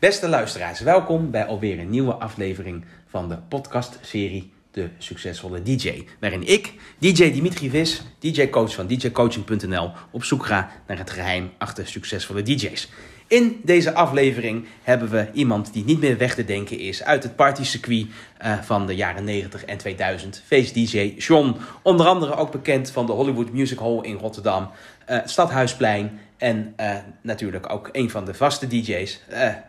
Beste 0.00 0.28
luisteraars, 0.28 0.80
welkom 0.80 1.30
bij 1.30 1.44
alweer 1.44 1.78
een 1.78 1.90
nieuwe 1.90 2.12
aflevering 2.12 2.84
van 3.06 3.28
de 3.28 3.38
podcastserie 3.48 4.52
De 4.70 4.88
Succesvolle 4.98 5.62
DJ. 5.62 6.04
Waarin 6.20 6.46
ik, 6.46 6.74
DJ 6.98 7.32
Dimitri 7.32 7.70
Vis, 7.70 8.02
DJ-coach 8.18 8.74
van 8.74 8.86
DJcoaching.nl, 8.86 9.90
op 10.10 10.24
zoek 10.24 10.46
ga 10.46 10.70
naar 10.86 10.98
het 10.98 11.10
geheim 11.10 11.50
achter 11.58 11.86
succesvolle 11.86 12.42
DJ's. 12.42 12.88
In 13.30 13.60
deze 13.62 13.94
aflevering 13.94 14.66
hebben 14.82 15.10
we 15.10 15.26
iemand 15.32 15.72
die 15.72 15.84
niet 15.84 16.00
meer 16.00 16.18
weg 16.18 16.34
te 16.34 16.44
denken 16.44 16.78
is 16.78 17.02
uit 17.02 17.22
het 17.22 17.36
partycircuit 17.36 18.06
uh, 18.44 18.58
van 18.62 18.86
de 18.86 18.94
jaren 18.94 19.24
90 19.24 19.64
en 19.64 19.76
2000. 19.76 20.42
Face 20.46 20.72
DJ 20.72 21.14
Sean, 21.18 21.56
onder 21.82 22.06
andere 22.06 22.36
ook 22.36 22.50
bekend 22.50 22.90
van 22.90 23.06
de 23.06 23.12
Hollywood 23.12 23.52
Music 23.52 23.78
Hall 23.78 23.98
in 24.02 24.16
Rotterdam, 24.16 24.70
uh, 25.10 25.18
Stadhuisplein 25.24 26.20
en 26.36 26.74
uh, 26.80 26.96
natuurlijk 27.22 27.72
ook 27.72 27.88
een 27.92 28.10
van 28.10 28.24
de 28.24 28.34
vaste 28.34 28.66
DJ's 28.66 29.20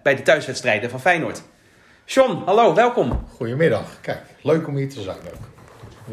bij 0.03 0.16
de 0.16 0.22
thuiswedstrijden 0.22 0.89
van 0.89 1.02
Feyenoord. 1.02 1.41
Sean, 2.05 2.41
hallo, 2.45 2.73
welkom. 2.75 3.23
Goedemiddag. 3.36 3.98
Kijk, 4.02 4.22
leuk 4.41 4.67
om 4.67 4.75
hier 4.75 4.89
te 4.89 5.02
zijn 5.02 5.17
ook. 5.17 5.50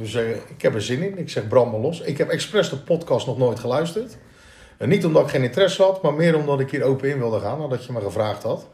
Dus 0.00 0.14
ik 0.48 0.62
heb 0.62 0.74
er 0.74 0.82
zin 0.82 1.02
in. 1.02 1.18
Ik 1.18 1.30
zeg 1.30 1.48
brand 1.48 1.72
los. 1.72 2.00
Ik 2.00 2.18
heb 2.18 2.28
expres 2.28 2.70
de 2.70 2.76
podcast 2.76 3.26
nog 3.26 3.38
nooit 3.38 3.58
geluisterd. 3.58 4.16
En 4.78 4.88
niet 4.88 5.04
omdat 5.04 5.22
ik 5.22 5.28
geen 5.28 5.42
interesse 5.42 5.82
had, 5.82 6.02
maar 6.02 6.14
meer 6.14 6.36
omdat 6.36 6.60
ik 6.60 6.70
hier 6.70 6.82
open 6.82 7.10
in 7.10 7.18
wilde 7.18 7.40
gaan, 7.40 7.58
nadat 7.58 7.84
je 7.84 7.92
me 7.92 8.00
gevraagd 8.00 8.42
had. 8.42 8.66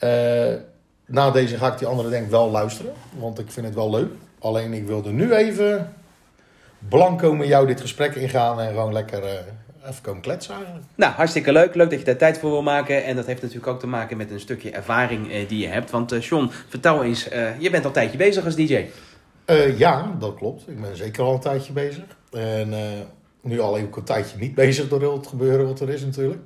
Uh, 0.00 0.54
na 1.06 1.30
deze 1.30 1.56
ga 1.56 1.72
ik 1.72 1.78
die 1.78 1.86
andere 1.86 2.08
denk 2.08 2.30
wel 2.30 2.50
luisteren, 2.50 2.92
want 3.18 3.38
ik 3.38 3.50
vind 3.50 3.66
het 3.66 3.74
wel 3.74 3.90
leuk. 3.90 4.10
Alleen 4.38 4.72
ik 4.72 4.86
wilde 4.86 5.10
nu 5.10 5.34
even 5.34 5.94
blanco 6.88 7.34
met 7.34 7.48
jou 7.48 7.66
dit 7.66 7.80
gesprek 7.80 8.14
ingaan 8.14 8.60
en 8.60 8.68
gewoon 8.68 8.92
lekker 8.92 9.22
uh, 9.22 9.30
even 9.88 10.02
komen 10.02 10.22
kletsen 10.22 10.54
eigenlijk. 10.54 10.84
Nou, 10.94 11.12
hartstikke 11.12 11.52
leuk. 11.52 11.74
Leuk 11.74 11.90
dat 11.90 11.98
je 11.98 12.04
daar 12.04 12.16
tijd 12.16 12.38
voor 12.38 12.50
wil 12.50 12.62
maken. 12.62 13.04
En 13.04 13.16
dat 13.16 13.26
heeft 13.26 13.42
natuurlijk 13.42 13.68
ook 13.68 13.80
te 13.80 13.86
maken 13.86 14.16
met 14.16 14.30
een 14.30 14.40
stukje 14.40 14.70
ervaring 14.70 15.32
uh, 15.32 15.48
die 15.48 15.58
je 15.58 15.68
hebt. 15.68 15.90
Want 15.90 16.16
Sean, 16.20 16.50
vertel 16.68 17.04
eens, 17.04 17.24
je 17.58 17.70
bent 17.70 17.82
al 17.82 17.84
een 17.84 17.92
tijdje 17.92 18.18
bezig 18.18 18.44
als 18.44 18.54
DJ. 18.54 18.86
ja, 19.76 20.16
dat 20.18 20.34
klopt. 20.34 20.68
Ik 20.68 20.80
ben 20.80 20.96
zeker 20.96 21.24
al 21.24 21.34
een 21.34 21.40
tijdje 21.40 21.72
bezig. 21.72 22.04
En 22.30 22.74
nu 23.42 23.60
al 23.60 23.76
even 23.76 23.90
een 23.96 24.04
tijdje 24.04 24.38
niet 24.38 24.54
bezig 24.54 24.88
door 24.88 25.12
het 25.12 25.26
gebeuren 25.26 25.66
wat 25.66 25.80
er 25.80 25.88
is 25.88 26.02
natuurlijk. 26.02 26.40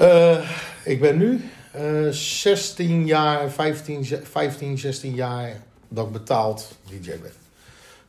Uh, 0.00 0.50
ik 0.84 1.00
ben 1.00 1.18
nu 1.18 1.50
uh, 1.76 2.06
eh, 2.06 2.12
16 2.12 3.06
jaar, 3.06 3.50
15, 3.50 4.06
15, 4.22 4.78
16 4.78 5.14
jaar 5.14 5.52
dat 5.88 6.06
ik 6.06 6.12
betaald 6.12 6.78
DJ 6.88 7.08
ben. 7.08 7.32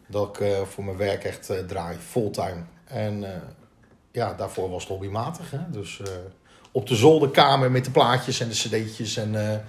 Dat 0.07 0.29
ik 0.29 0.39
uh, 0.39 0.61
voor 0.61 0.83
mijn 0.83 0.97
werk 0.97 1.23
echt 1.23 1.51
draai, 1.67 1.97
fulltime. 2.09 2.63
En 2.85 3.25
ja, 4.11 4.33
daarvoor 4.33 4.69
was 4.69 4.81
het 4.81 4.91
hobbymatig. 4.91 5.51
Hè? 5.51 5.59
Dus 5.71 6.01
op 6.71 6.87
de 6.87 6.95
zolderkamer 6.95 7.71
met 7.71 7.85
de 7.85 7.91
plaatjes 7.91 8.39
en 8.39 8.49
de 8.49 8.53
cd'tjes 8.53 9.17
en 9.17 9.63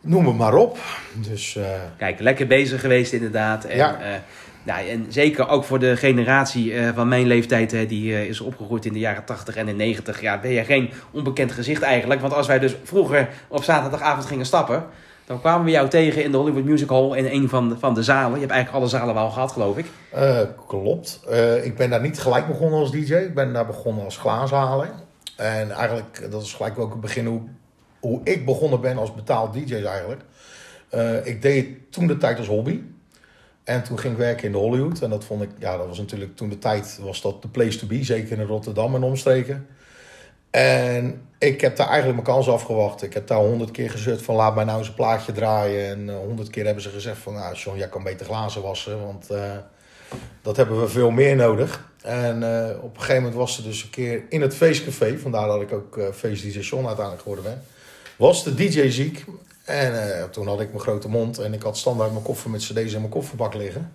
noem 0.00 0.26
het 0.26 0.36
maar 0.36 0.54
op. 0.54 0.78
Dus, 1.14 1.58
Kijk, 1.96 2.20
lekker 2.20 2.46
bezig 2.46 2.80
geweest 2.80 3.12
inderdaad. 3.12 3.64
En, 3.64 3.76
ja. 3.76 4.22
Nou, 4.62 4.88
en 4.88 5.06
zeker 5.08 5.48
ook 5.48 5.64
voor 5.64 5.78
de 5.78 5.96
generatie 5.96 6.72
uh, 6.72 6.88
van 6.94 7.08
mijn 7.08 7.26
leeftijd, 7.26 7.72
uh, 7.72 7.88
die 7.88 8.10
uh, 8.10 8.24
is 8.24 8.40
opgegroeid 8.40 8.84
in 8.84 8.92
de 8.92 8.98
jaren 8.98 9.24
80 9.24 9.56
en 9.56 9.66
de 9.66 9.72
90, 9.72 10.20
ja, 10.20 10.38
ben 10.38 10.50
je 10.50 10.64
geen 10.64 10.90
onbekend 11.10 11.52
gezicht 11.52 11.82
eigenlijk. 11.82 12.20
Want 12.20 12.32
als 12.32 12.46
wij 12.46 12.58
dus 12.58 12.76
vroeger 12.82 13.28
op 13.48 13.62
zaterdagavond 13.62 14.26
gingen 14.26 14.46
stappen, 14.46 14.84
dan 15.24 15.40
kwamen 15.40 15.64
we 15.64 15.70
jou 15.70 15.88
tegen 15.88 16.24
in 16.24 16.30
de 16.30 16.36
Hollywood 16.36 16.64
Music 16.64 16.88
Hall 16.88 17.16
in 17.16 17.26
een 17.26 17.48
van 17.48 17.68
de, 17.68 17.78
van 17.78 17.94
de 17.94 18.02
zalen. 18.02 18.34
Je 18.34 18.40
hebt 18.40 18.52
eigenlijk 18.52 18.82
alle 18.82 18.98
zalen 18.98 19.14
wel 19.14 19.30
gehad, 19.30 19.52
geloof 19.52 19.76
ik. 19.76 19.86
klopt. 20.66 21.20
ik 21.62 21.76
ben 21.76 21.90
daar 21.90 22.00
niet 22.00 22.20
gelijk 22.20 22.46
begonnen 22.46 22.78
als 22.78 22.90
DJ. 22.90 23.14
Ik 23.14 23.34
ben 23.34 23.52
daar 23.52 23.66
begonnen 23.66 24.04
als 24.04 24.16
glazenhaler. 24.16 24.90
En 25.36 25.70
eigenlijk, 25.70 26.28
dat 26.30 26.42
is 26.42 26.54
gelijk 26.54 26.78
ook 26.78 26.90
het 26.90 27.00
begin 27.00 27.26
hoe, 27.26 27.40
hoe 28.00 28.20
ik 28.24 28.44
begonnen 28.44 28.80
ben 28.80 28.98
als 28.98 29.14
betaald 29.14 29.52
DJ 29.52 29.74
eigenlijk. 29.74 30.20
ik 31.26 31.42
deed 31.42 31.92
toen 31.92 32.06
de 32.06 32.16
tijd 32.16 32.38
als 32.38 32.46
hobby. 32.46 32.80
En 33.70 33.82
toen 33.82 33.98
ging 33.98 34.12
ik 34.12 34.18
werken 34.18 34.46
in 34.46 34.52
de 34.52 34.58
Hollywood. 34.58 35.00
En 35.00 35.10
dat 35.10 35.24
vond 35.24 35.42
ik, 35.42 35.50
ja, 35.58 35.76
dat 35.76 35.86
was 35.86 35.98
natuurlijk 35.98 36.36
toen 36.36 36.48
de 36.48 36.58
tijd 36.58 36.98
was 37.02 37.20
dat 37.20 37.42
de 37.42 37.48
place 37.48 37.78
to 37.78 37.86
be. 37.86 38.04
Zeker 38.04 38.38
in 38.38 38.46
Rotterdam 38.46 38.94
en 38.94 39.02
omstreken. 39.02 39.66
En 40.50 41.28
ik 41.38 41.60
heb 41.60 41.76
daar 41.76 41.88
eigenlijk 41.88 42.22
mijn 42.22 42.36
kans 42.36 42.48
afgewacht. 42.48 43.02
Ik 43.02 43.14
heb 43.14 43.26
daar 43.26 43.38
honderd 43.38 43.70
keer 43.70 43.90
gezet 43.90 44.22
van 44.22 44.34
laat 44.34 44.54
mij 44.54 44.64
nou 44.64 44.78
eens 44.78 44.88
een 44.88 44.94
plaatje 44.94 45.32
draaien. 45.32 45.88
En 45.88 46.08
eh, 46.08 46.16
honderd 46.16 46.50
keer 46.50 46.64
hebben 46.64 46.82
ze 46.82 46.88
gezegd 46.88 47.18
van 47.18 47.34
nou 47.34 47.54
John, 47.54 47.78
jij 47.78 47.88
kan 47.88 48.02
beter 48.02 48.26
glazen 48.26 48.62
wassen. 48.62 49.04
Want 49.04 49.28
uh, 49.32 49.52
dat 50.42 50.56
hebben 50.56 50.80
we 50.80 50.88
veel 50.88 51.10
meer 51.10 51.36
nodig. 51.36 51.88
En 52.02 52.42
uh, 52.42 52.68
op 52.82 52.94
een 52.94 53.00
gegeven 53.00 53.22
moment 53.22 53.34
was 53.34 53.54
ze 53.54 53.62
dus 53.62 53.82
een 53.82 53.90
keer 53.90 54.22
in 54.28 54.40
het 54.40 54.54
feestcafé. 54.54 55.18
Vandaar 55.18 55.46
dat 55.46 55.60
ik 55.60 55.72
ook 55.72 55.96
uh, 55.96 56.04
feest 56.14 56.42
DJ 56.42 56.58
John 56.58 56.86
uiteindelijk 56.86 57.22
geworden 57.22 57.44
ben. 57.44 57.62
Was 58.16 58.44
de 58.44 58.54
DJ 58.54 58.88
ziek. 58.88 59.24
En 59.64 59.92
uh, 59.92 60.24
toen 60.24 60.46
had 60.46 60.60
ik 60.60 60.68
mijn 60.68 60.80
grote 60.80 61.08
mond 61.08 61.38
en 61.38 61.54
ik 61.54 61.62
had 61.62 61.76
standaard 61.76 62.12
mijn 62.12 62.24
koffer 62.24 62.50
met 62.50 62.60
cd's 62.60 62.92
in 62.92 63.00
mijn 63.00 63.08
kofferbak 63.08 63.54
liggen. 63.54 63.92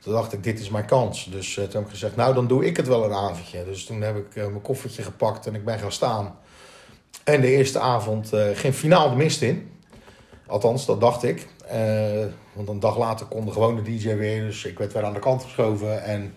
Toen 0.00 0.12
dacht 0.12 0.32
ik, 0.32 0.42
dit 0.42 0.60
is 0.60 0.70
mijn 0.70 0.86
kans. 0.86 1.24
Dus 1.30 1.56
uh, 1.56 1.64
toen 1.64 1.74
heb 1.74 1.84
ik 1.84 1.90
gezegd, 1.90 2.16
nou 2.16 2.34
dan 2.34 2.46
doe 2.46 2.64
ik 2.64 2.76
het 2.76 2.86
wel 2.86 3.04
een 3.04 3.12
avondje. 3.12 3.64
Dus 3.64 3.84
toen 3.84 4.00
heb 4.00 4.16
ik 4.16 4.34
uh, 4.34 4.46
mijn 4.46 4.62
koffertje 4.62 5.02
gepakt 5.02 5.46
en 5.46 5.54
ik 5.54 5.64
ben 5.64 5.78
gaan 5.78 5.92
staan. 5.92 6.38
En 7.24 7.40
de 7.40 7.50
eerste 7.50 7.78
avond 7.78 8.30
ging 8.54 8.74
finaal 8.74 9.10
de 9.10 9.16
mist 9.16 9.42
in. 9.42 9.70
Althans, 10.46 10.86
dat 10.86 11.00
dacht 11.00 11.22
ik. 11.22 11.46
want 12.52 12.68
een 12.68 12.80
dag 12.80 12.98
later 12.98 13.26
kon 13.26 13.44
de 13.44 13.52
gewone 13.52 13.82
DJ 13.82 14.14
weer. 14.14 14.42
Dus 14.42 14.64
ik 14.64 14.78
werd 14.78 14.92
weer 14.92 15.04
aan 15.04 15.12
de 15.12 15.18
kant 15.18 15.42
geschoven. 15.42 16.02
En 16.02 16.34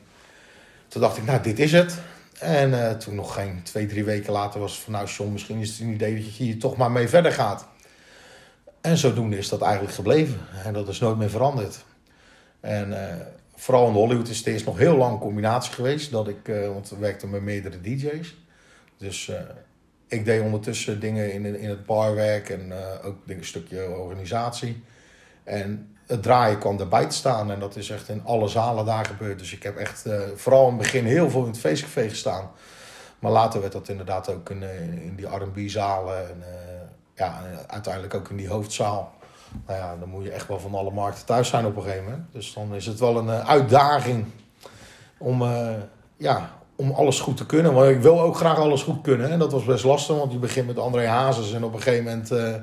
toen 0.88 1.02
dacht 1.02 1.18
ik, 1.18 1.26
nou 1.26 1.42
dit 1.42 1.60
is 1.60 1.72
het. 1.72 1.98
En 2.40 3.00
toen 3.00 3.16
nog 3.16 3.34
geen 3.34 3.64
twee, 3.64 3.86
drie 3.86 4.04
weken 4.04 4.34
later 4.34 4.60
was 4.60 4.72
het 4.74 4.82
van... 4.82 4.94
Nou 4.94 5.08
John, 5.08 5.32
misschien 5.32 5.60
is 5.60 5.70
het 5.70 5.80
een 5.80 5.94
idee 5.94 6.16
dat 6.16 6.36
je 6.36 6.44
hier 6.44 6.60
toch 6.60 6.78
maar 6.78 6.92
mee 6.92 7.08
verder 7.08 7.32
gaat. 7.32 7.68
En 8.82 8.98
zodoende 8.98 9.38
is 9.38 9.50
dat 9.50 9.62
eigenlijk 9.62 9.94
gebleven. 9.94 10.40
En 10.64 10.74
dat 10.74 10.88
is 10.88 11.00
nooit 11.00 11.18
meer 11.18 11.30
veranderd. 11.30 11.84
En 12.60 12.90
uh, 12.90 12.98
vooral 13.56 13.88
in 13.88 13.94
Hollywood 13.94 14.28
is 14.28 14.38
het 14.38 14.48
eerst 14.48 14.66
nog 14.66 14.78
heel 14.78 14.96
lang 14.96 15.14
een 15.14 15.20
combinatie 15.20 15.74
geweest. 15.74 16.12
Dat 16.12 16.28
ik, 16.28 16.48
uh, 16.48 16.68
want 16.68 16.90
we 16.90 16.98
werkten 16.98 17.30
met 17.30 17.42
meerdere 17.42 17.82
DJ's. 17.82 18.36
Dus 18.98 19.28
uh, 19.28 19.36
ik 20.08 20.26
deed 20.26 20.42
ondertussen 20.42 21.00
dingen 21.00 21.34
in, 21.34 21.46
in 21.60 21.70
het 21.70 21.86
barwerk 21.86 22.50
en 22.50 22.74
ook 23.04 23.16
een 23.28 23.46
stukje 23.46 23.90
organisatie. 23.90 24.84
En 25.44 25.96
het 26.06 26.24
draaien 26.24 26.60
kwam 26.60 26.78
daarbij 26.78 27.06
te 27.06 27.16
staan. 27.16 27.52
En 27.52 27.60
dat 27.60 27.76
is 27.76 27.90
echt 27.90 28.10
in 28.10 28.24
alle 28.26 28.48
zalen 28.48 28.86
daar 28.86 29.06
gebeurd. 29.06 29.40
Dus 29.40 29.54
ik 29.54 29.64
heb 29.64 29.78
echt 29.78 30.06
vooral 30.36 30.64
in 30.64 30.74
het 30.74 30.82
begin 30.82 31.06
heel 31.06 31.30
veel 31.30 31.42
in 31.42 31.52
het 31.52 31.60
feestcafé 31.60 32.10
gestaan. 32.10 32.52
Maar 33.20 33.32
later 33.32 33.62
werd 33.62 33.74
dat 33.74 33.90
inderdaad 33.90 34.30
ook 34.30 34.50
in, 34.50 34.64
in 35.02 35.16
die 35.16 35.28
R&B-zalen. 35.28 36.30
En, 36.30 36.44
ja, 37.20 37.42
uiteindelijk 37.68 38.14
ook 38.14 38.30
in 38.30 38.36
die 38.36 38.50
hoofdzaal. 38.50 39.12
Nou 39.68 39.80
ja, 39.80 39.96
dan 40.00 40.10
moet 40.10 40.24
je 40.24 40.32
echt 40.32 40.48
wel 40.48 40.60
van 40.60 40.76
alle 40.76 40.92
markten 40.92 41.26
thuis 41.26 41.50
zijn 41.50 41.66
op 41.66 41.76
een 41.76 41.82
gegeven 41.82 42.04
moment. 42.04 42.24
Dus 42.32 42.54
dan 42.54 42.76
is 42.76 42.86
het 42.86 43.00
wel 43.00 43.18
een 43.18 43.28
uh, 43.28 43.50
uitdaging 43.50 44.26
om, 45.18 45.42
uh, 45.42 45.70
ja, 46.18 46.52
om 46.76 46.92
alles 46.92 47.20
goed 47.20 47.38
te 47.38 47.46
kunnen. 47.46 47.74
Maar 47.74 47.90
ik 47.90 48.02
wil 48.02 48.22
ook 48.22 48.36
graag 48.36 48.58
alles 48.58 48.84
goed 48.84 49.02
kunnen. 49.02 49.32
En 49.32 49.40
dat 49.40 49.52
was 49.52 49.64
best 49.64 49.84
lastig, 49.84 50.18
want 50.18 50.32
je 50.32 50.38
begint 50.38 50.68
met 50.68 50.80
André 50.80 51.08
Hazes 51.08 51.54
en 51.54 51.64
op 51.64 51.74
een 51.74 51.82
gegeven 51.82 52.04
moment 52.04 52.32
uh, 52.32 52.56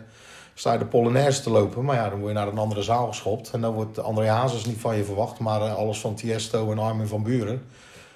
sta 0.54 0.72
je 0.72 0.78
de 0.78 0.86
Polonaise 0.86 1.42
te 1.42 1.50
lopen. 1.50 1.84
Maar 1.84 1.96
ja, 1.96 2.08
dan 2.08 2.18
word 2.18 2.32
je 2.32 2.38
naar 2.38 2.48
een 2.48 2.58
andere 2.58 2.82
zaal 2.82 3.06
geschopt. 3.06 3.50
En 3.50 3.60
dan 3.60 3.74
wordt 3.74 3.98
André 3.98 4.28
Hazes 4.28 4.64
niet 4.64 4.80
van 4.80 4.96
je 4.96 5.04
verwacht, 5.04 5.38
maar 5.38 5.60
alles 5.60 6.00
van 6.00 6.14
Tiesto 6.14 6.70
en 6.70 6.78
Armin 6.78 7.06
van 7.06 7.22
Buren. 7.22 7.62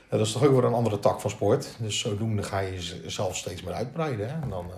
dat 0.08 0.20
is 0.20 0.32
toch 0.32 0.44
ook 0.44 0.54
weer 0.54 0.64
een 0.64 0.74
andere 0.74 0.98
tak 0.98 1.20
van 1.20 1.30
sport. 1.30 1.76
Dus 1.78 1.98
zodoende 1.98 2.42
ga 2.42 2.58
je 2.58 3.00
jezelf 3.02 3.36
steeds 3.36 3.62
meer 3.62 3.74
uitbreiden. 3.74 4.28
Hè? 4.28 4.34
En 4.42 4.48
dan 4.48 4.70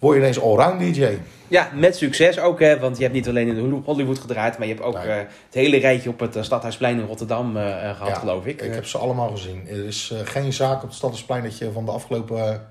word 0.00 0.14
je 0.14 0.20
ineens 0.20 0.40
allround 0.40 0.80
DJ. 0.80 1.18
Ja, 1.48 1.70
met 1.74 1.96
succes 1.96 2.38
ook, 2.38 2.60
hè, 2.60 2.78
want 2.78 2.96
je 2.96 3.02
hebt 3.02 3.14
niet 3.14 3.28
alleen 3.28 3.56
in 3.56 3.82
Hollywood 3.84 4.18
gedraaid, 4.18 4.58
maar 4.58 4.66
je 4.66 4.74
hebt 4.74 4.86
ook 4.86 4.94
uh, 4.94 5.16
het 5.16 5.54
hele 5.54 5.76
rijtje 5.76 6.08
op 6.08 6.20
het 6.20 6.36
uh, 6.36 6.42
Stadhuisplein 6.42 6.98
in 6.98 7.06
Rotterdam 7.06 7.56
uh, 7.56 7.96
gehad, 7.96 8.18
geloof 8.18 8.46
ik. 8.46 8.62
Ik 8.62 8.74
heb 8.74 8.86
ze 8.86 8.98
allemaal 8.98 9.30
gezien. 9.30 9.68
Er 9.68 9.84
is 9.84 10.14
geen 10.24 10.52
zaak 10.52 10.76
op 10.76 10.88
het 10.88 10.94
Stadhuisplein 10.94 11.42
dat 11.42 11.58
je 11.58 11.72
van 11.72 11.84
de 11.84 11.90
afgelopen 11.90 12.68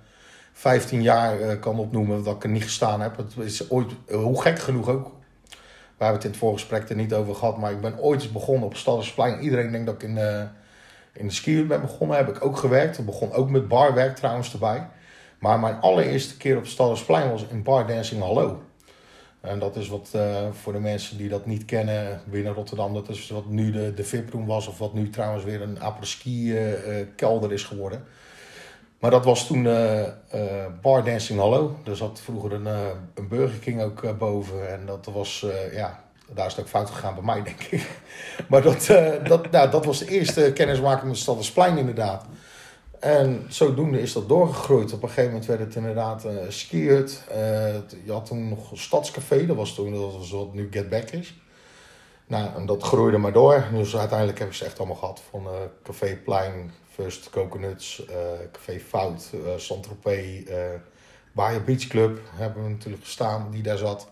15 0.54 1.02
jaar 1.02 1.58
kan 1.58 1.80
opnoemen 1.80 2.24
dat 2.24 2.36
ik 2.36 2.44
er 2.44 2.50
niet 2.50 2.64
gestaan 2.64 3.02
heb. 3.02 3.18
Het 3.18 3.34
is 3.38 3.70
ooit, 3.70 3.92
hoe 4.12 4.42
gek 4.42 4.60
genoeg 4.60 4.90
ook. 4.90 5.12
We 5.98 6.06
hebben 6.06 6.16
het 6.16 6.24
in 6.24 6.30
het 6.30 6.40
voorgesprek 6.40 6.90
er 6.90 6.96
niet 6.96 7.14
over 7.14 7.36
gehad, 7.36 7.58
maar 7.58 7.72
ik 7.72 7.82
ben 7.82 8.00
ooit 8.00 8.22
eens 8.22 8.32
begonnen 8.32 8.64
op 8.64 8.70
het 8.70 8.80
Stadhuisplein. 8.80 9.40
Iedereen 9.40 9.72
denkt 9.72 9.86
dat 9.86 9.96
ik 9.96 10.04
in, 10.04 10.18
in 11.14 11.28
de 11.28 11.34
ski 11.34 11.66
ben 11.66 11.82
begonnen, 11.82 12.18
heb 12.18 12.28
ik 12.28 12.46
ook 12.46 12.58
gewerkt. 12.58 12.98
Ik 12.98 13.06
begon 13.06 13.34
ook 13.34 13.50
met 13.50 13.68
barwerk 13.68 14.16
trouwens 14.16 14.54
erbij. 14.54 14.88
Maar 15.40 15.60
mijn 15.60 15.80
allereerste 15.82 16.38
keer 16.38 16.58
op 16.58 16.66
Stallersplein 16.66 17.32
was 17.32 17.46
in 17.50 17.64
Bar 17.64 17.88
Dancing 17.88 18.22
Hallo. 18.22 18.62
En 19.42 19.60
dat 19.60 19.76
is 19.76 19.88
wat 19.88 20.12
uh, 20.16 20.48
voor 20.52 20.74
de 20.74 20.80
mensen 20.80 21.18
die 21.18 21.30
dat 21.30 21.46
niet 21.46 21.66
kennen 21.66 22.22
binnen 22.26 22.54
Rotterdam, 22.54 22.94
dat 22.94 23.10
is 23.10 23.30
wat 23.30 23.46
nu 23.46 23.72
de, 23.72 23.94
de 23.94 24.04
VIP-room 24.04 24.46
was, 24.46 24.68
of 24.68 24.78
wat 24.78 24.94
nu 24.94 25.10
trouwens 25.10 25.44
weer 25.44 25.62
een 25.62 25.82
apres-ski-kelder 25.82 27.50
uh, 27.50 27.56
is 27.56 27.64
geworden. 27.64 28.04
Maar 29.00 29.12
dat 29.12 29.26
was 29.26 29.48
toen 29.48 29.66
uh, 29.66 30.04
Bar 30.82 31.04
Dancing 31.04 31.40
Hallo. 31.40 31.78
Er 31.86 31.96
zat 31.96 32.22
vroeger 32.22 32.54
een, 32.54 32.66
een 33.16 33.28
Burger 33.28 33.60
King 33.60 33.82
ook 33.82 34.18
boven. 34.18 34.72
En 34.72 34.86
dat 34.86 35.10
was, 35.14 35.46
ja, 35.72 36.04
daar 36.34 36.46
is 36.46 36.52
het 36.52 36.62
ook 36.62 36.70
fout 36.70 36.90
gegaan 36.90 37.14
bij 37.14 37.24
mij, 37.24 37.44
denk 37.44 37.62
ik. 37.62 37.90
maar 38.50 38.62
dat, 38.62 38.86
dat, 39.28 39.52
nou, 39.52 39.70
dat 39.70 39.86
was 39.86 40.00
de 40.00 40.08
eerste 40.08 40.52
kennismaking 40.54 41.08
met 41.08 41.18
Stallersplein 41.18 41.78
inderdaad. 41.78 42.26
En 43.00 43.46
zodoende 43.50 44.02
is 44.02 44.14
dat 44.14 44.28
doorgegroeid. 44.28 44.94
Op 44.94 45.04
een 45.04 45.08
gegeven 45.08 45.30
moment 45.32 45.46
werd 45.46 45.60
het 45.60 45.76
inderdaad 45.76 46.26
uh, 46.26 46.32
skihut. 46.48 47.24
Uh, 47.30 47.36
je 48.04 48.12
had 48.12 48.26
toen 48.26 48.50
nog 48.50 48.72
een 48.72 48.78
stadscafé, 48.78 49.46
dat 49.46 49.56
was 49.56 49.76
toen 49.76 49.92
dat 49.92 50.14
was 50.14 50.32
wat 50.32 50.54
nu 50.54 50.68
Get 50.72 50.90
Back 50.90 51.10
is. 51.10 51.34
Nou, 52.28 52.56
en 52.56 52.66
dat 52.66 52.84
groeide 52.84 53.18
maar 53.18 53.34
door. 53.34 53.66
Dus 53.74 53.98
uiteindelijk 53.98 54.38
hebben 54.38 54.56
ze 54.58 54.66
echt 54.66 54.78
allemaal 54.78 54.96
gehad. 54.96 55.22
Van 55.30 55.44
uh, 55.44 55.52
Café 55.84 56.16
Plein, 56.16 56.72
First 56.94 57.30
Coconuts, 57.30 58.04
Café 58.52 58.80
Fout, 58.80 59.30
uh, 59.34 59.40
Saint-Tropez, 59.58 60.44
Bayer 61.32 61.64
Beach 61.64 61.88
Club 61.88 62.20
hebben 62.32 62.64
we 62.64 62.70
natuurlijk 62.70 63.04
gestaan, 63.04 63.48
die 63.52 63.62
daar 63.64 63.78
zat. 63.78 64.08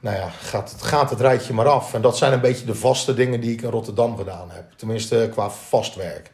Nou 0.00 0.16
ja, 0.16 0.28
gaat 0.28 0.70
het, 0.70 0.82
gaat 0.82 1.10
het 1.10 1.20
rijtje 1.20 1.54
maar 1.54 1.68
af. 1.68 1.94
En 1.94 2.02
dat 2.02 2.16
zijn 2.16 2.32
een 2.32 2.40
beetje 2.40 2.66
de 2.66 2.74
vaste 2.74 3.14
dingen 3.14 3.40
die 3.40 3.52
ik 3.52 3.62
in 3.62 3.70
Rotterdam 3.70 4.16
gedaan 4.16 4.50
heb. 4.50 4.72
Tenminste, 4.76 5.28
qua 5.32 5.50
vast 5.50 5.94
werk. 5.94 6.30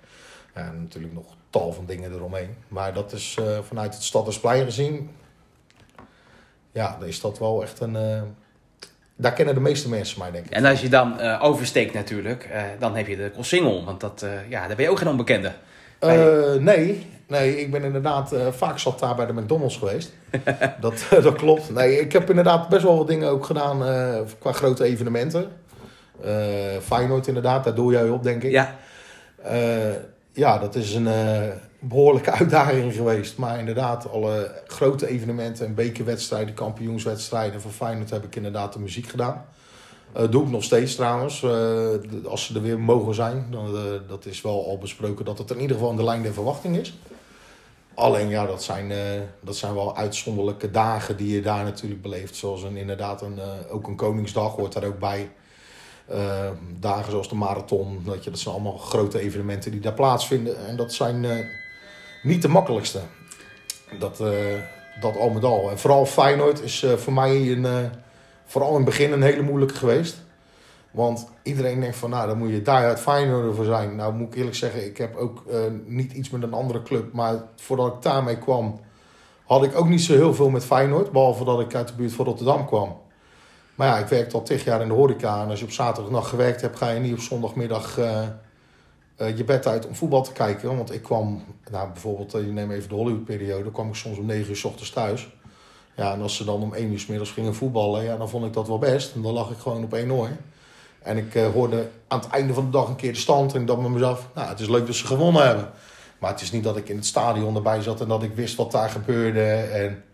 En 0.52 0.80
natuurlijk 0.80 1.14
nog 1.14 1.34
tal 1.54 1.72
van 1.72 1.86
dingen 1.86 2.12
eromheen. 2.12 2.54
Maar 2.68 2.94
dat 2.94 3.12
is 3.12 3.36
uh, 3.40 3.58
vanuit 3.62 3.94
het 3.94 4.02
Stadhuisplein 4.02 4.64
gezien. 4.64 5.10
Ja, 6.72 6.96
dan 6.98 7.08
is 7.08 7.20
dat 7.20 7.38
wel 7.38 7.62
echt 7.62 7.80
een. 7.80 7.94
Uh, 7.94 8.22
daar 9.16 9.32
kennen 9.32 9.54
de 9.54 9.60
meeste 9.60 9.88
mensen 9.88 10.18
mij, 10.18 10.30
denk 10.30 10.44
ik. 10.44 10.50
En 10.50 10.64
als 10.64 10.80
je 10.80 10.88
dan 10.88 11.20
uh, 11.20 11.42
oversteekt, 11.42 11.94
natuurlijk, 11.94 12.48
dan 12.78 12.96
heb 12.96 13.06
je 13.06 13.16
de 13.16 13.30
Kossingel. 13.30 13.84
Want 13.84 14.00
dat, 14.00 14.26
ja, 14.48 14.66
daar 14.66 14.76
ben 14.76 14.84
je 14.84 14.90
ook 14.90 14.98
geen 14.98 15.08
onbekende. 15.08 15.52
nee, 16.60 17.06
nee, 17.26 17.60
ik 17.60 17.70
ben 17.70 17.84
inderdaad 17.84 18.34
vaak 18.50 18.78
zat 18.78 18.98
daar 18.98 19.14
bij 19.14 19.26
de 19.26 19.32
McDonald's 19.32 19.76
geweest. 19.76 20.12
dat, 20.80 21.06
dat 21.10 21.34
klopt. 21.34 21.70
Nee, 21.70 22.00
ik 22.00 22.12
heb 22.12 22.28
inderdaad 22.28 22.68
best 22.68 22.82
wel 22.82 22.96
wat 22.96 23.08
dingen 23.08 23.28
ook 23.28 23.44
gedaan 23.44 23.78
qua 24.38 24.52
grote 24.52 24.84
evenementen. 24.84 25.50
Feyenoord 26.82 27.26
inderdaad, 27.26 27.64
daar 27.64 27.74
doe 27.74 27.92
jij 27.92 28.08
op, 28.08 28.22
denk 28.22 28.42
ik. 28.42 28.50
Ja 28.50 28.76
ja, 30.34 30.58
dat 30.58 30.74
is 30.74 30.94
een 30.94 31.06
uh, 31.06 31.48
behoorlijke 31.78 32.30
uitdaging 32.40 32.94
geweest. 32.94 33.36
Maar 33.36 33.58
inderdaad, 33.58 34.10
alle 34.10 34.62
grote 34.66 35.08
evenementen 35.08 35.66
en 35.66 35.74
bekerwedstrijden, 35.74 36.54
kampioenswedstrijden 36.54 37.60
van 37.60 37.70
Feyenoord 37.70 38.10
heb 38.10 38.24
ik 38.24 38.36
inderdaad 38.36 38.72
de 38.72 38.78
muziek 38.78 39.08
gedaan. 39.08 39.44
Uh, 40.16 40.30
doe 40.30 40.42
ik 40.42 40.50
nog 40.50 40.64
steeds 40.64 40.94
trouwens. 40.94 41.42
Uh, 41.42 41.88
als 42.24 42.44
ze 42.44 42.54
er 42.54 42.62
weer 42.62 42.78
mogen 42.78 43.14
zijn. 43.14 43.46
Dan, 43.50 43.76
dat 44.08 44.26
is 44.26 44.42
wel 44.42 44.66
al 44.66 44.78
besproken 44.78 45.24
dat 45.24 45.38
het 45.38 45.50
in 45.50 45.60
ieder 45.60 45.76
geval 45.76 45.90
in 45.90 45.96
de 45.96 46.04
lijn 46.04 46.22
der 46.22 46.32
verwachting 46.32 46.76
is. 46.76 46.98
Alleen 47.94 48.28
ja, 48.28 48.46
dat 48.46 48.62
zijn, 48.62 48.92
dat 49.40 49.56
zijn 49.56 49.74
wel 49.74 49.96
uitzonderlijke 49.96 50.70
dagen 50.70 51.16
die 51.16 51.34
je 51.34 51.42
daar 51.42 51.64
natuurlijk 51.64 52.02
beleeft. 52.02 52.36
Zoals 52.36 52.62
een, 52.62 52.76
inderdaad 52.76 53.22
een, 53.22 53.38
ook 53.70 53.86
een 53.86 53.96
Koningsdag 53.96 54.56
hoort 54.56 54.72
daar 54.72 54.84
ook 54.84 54.98
bij. 54.98 55.30
Uh, 56.10 56.48
dagen 56.80 57.10
zoals 57.10 57.28
de 57.28 57.34
marathon, 57.34 58.02
dat, 58.04 58.24
je, 58.24 58.30
dat 58.30 58.38
zijn 58.38 58.54
allemaal 58.54 58.76
grote 58.76 59.20
evenementen 59.20 59.70
die 59.70 59.80
daar 59.80 59.92
plaatsvinden. 59.92 60.66
En 60.66 60.76
dat 60.76 60.92
zijn 60.92 61.24
uh, 61.24 61.32
niet 62.22 62.42
de 62.42 62.48
makkelijkste. 62.48 63.00
Dat, 63.98 64.20
uh, 64.20 64.28
dat 65.00 65.16
al 65.16 65.30
met 65.30 65.44
al. 65.44 65.70
En 65.70 65.78
vooral 65.78 66.06
Feyenoord 66.06 66.62
is 66.62 66.86
voor 66.96 67.12
mij 67.12 67.50
een, 67.50 67.90
vooral 68.44 68.70
in 68.70 68.76
het 68.76 68.84
begin 68.84 69.12
een 69.12 69.22
hele 69.22 69.42
moeilijke 69.42 69.74
geweest. 69.74 70.22
Want 70.90 71.28
iedereen 71.42 71.80
denkt 71.80 71.96
van, 71.96 72.10
nou, 72.10 72.28
dan 72.28 72.38
moet 72.38 72.50
je 72.50 72.62
daar 72.62 72.84
uit 72.84 73.00
Feyenoord 73.00 73.56
voor 73.56 73.64
zijn. 73.64 73.96
Nou, 73.96 74.14
moet 74.14 74.28
ik 74.28 74.34
eerlijk 74.34 74.56
zeggen, 74.56 74.86
ik 74.86 74.96
heb 74.96 75.16
ook 75.16 75.42
niet 75.84 76.12
iets 76.12 76.30
met 76.30 76.42
een 76.42 76.54
andere 76.54 76.82
club. 76.82 77.12
Maar 77.12 77.42
voordat 77.56 77.94
ik 77.94 78.02
daarmee 78.02 78.38
kwam, 78.38 78.80
had 79.44 79.64
ik 79.64 79.76
ook 79.76 79.88
niet 79.88 80.02
zo 80.02 80.12
heel 80.12 80.34
veel 80.34 80.50
met 80.50 80.64
Feyenoord. 80.64 81.12
Behalve 81.12 81.44
dat 81.44 81.60
ik 81.60 81.74
uit 81.74 81.88
de 81.88 81.94
buurt 81.94 82.12
van 82.12 82.24
Rotterdam 82.24 82.66
kwam. 82.66 83.02
Maar 83.74 83.88
ja, 83.88 83.98
ik 83.98 84.06
werkte 84.06 84.34
al 84.34 84.42
tig 84.42 84.64
jaar 84.64 84.80
in 84.80 84.88
de 84.88 84.94
horeca. 84.94 85.42
En 85.42 85.48
als 85.48 85.58
je 85.58 85.64
op 85.64 85.70
zaterdagnacht 85.70 86.28
gewerkt 86.28 86.60
hebt, 86.60 86.76
ga 86.76 86.90
je 86.90 87.00
niet 87.00 87.12
op 87.12 87.20
zondagmiddag 87.20 87.98
uh, 87.98 88.22
uh, 89.18 89.36
je 89.36 89.44
bed 89.44 89.66
uit 89.66 89.86
om 89.86 89.94
voetbal 89.94 90.22
te 90.22 90.32
kijken. 90.32 90.76
Want 90.76 90.92
ik 90.92 91.02
kwam, 91.02 91.44
nou 91.70 91.88
bijvoorbeeld, 91.88 92.34
uh, 92.34 92.46
je 92.46 92.52
neemt 92.52 92.72
even 92.72 92.88
de 92.88 92.94
Hollywood-periode, 92.94 93.70
kwam 93.70 93.88
ik 93.88 93.94
soms 93.94 94.18
om 94.18 94.26
negen 94.26 94.50
uur 94.50 94.56
s 94.56 94.64
ochtends 94.64 94.90
thuis. 94.90 95.28
Ja, 95.96 96.12
en 96.12 96.22
als 96.22 96.36
ze 96.36 96.44
dan 96.44 96.62
om 96.62 96.74
één 96.74 96.92
uur 96.92 96.98
s 96.98 97.06
middags 97.06 97.30
gingen 97.30 97.54
voetballen, 97.54 98.04
ja, 98.04 98.16
dan 98.16 98.28
vond 98.28 98.44
ik 98.44 98.52
dat 98.52 98.68
wel 98.68 98.78
best. 98.78 99.14
En 99.14 99.22
dan 99.22 99.32
lag 99.32 99.50
ik 99.50 99.58
gewoon 99.58 99.84
op 99.84 99.94
één 99.94 100.12
oor. 100.12 100.28
En 101.02 101.16
ik 101.16 101.34
hoorde 101.34 101.88
aan 102.08 102.18
het 102.20 102.28
einde 102.28 102.54
van 102.54 102.64
de 102.64 102.70
dag 102.70 102.88
een 102.88 102.96
keer 102.96 103.12
de 103.12 103.18
stand. 103.18 103.54
En 103.54 103.60
ik 103.60 103.66
dacht 103.66 103.80
met 103.80 103.90
mezelf, 103.90 104.28
nou, 104.34 104.48
het 104.48 104.60
is 104.60 104.68
leuk 104.68 104.86
dat 104.86 104.94
ze 104.94 105.06
gewonnen 105.06 105.46
hebben. 105.46 105.70
Maar 106.18 106.30
het 106.30 106.40
is 106.40 106.52
niet 106.52 106.64
dat 106.64 106.76
ik 106.76 106.88
in 106.88 106.96
het 106.96 107.06
stadion 107.06 107.56
erbij 107.56 107.82
zat 107.82 108.00
en 108.00 108.08
dat 108.08 108.22
ik 108.22 108.34
wist 108.34 108.56
wat 108.56 108.72
daar 108.72 108.90
gebeurde. 108.90 109.50
En 109.54 110.04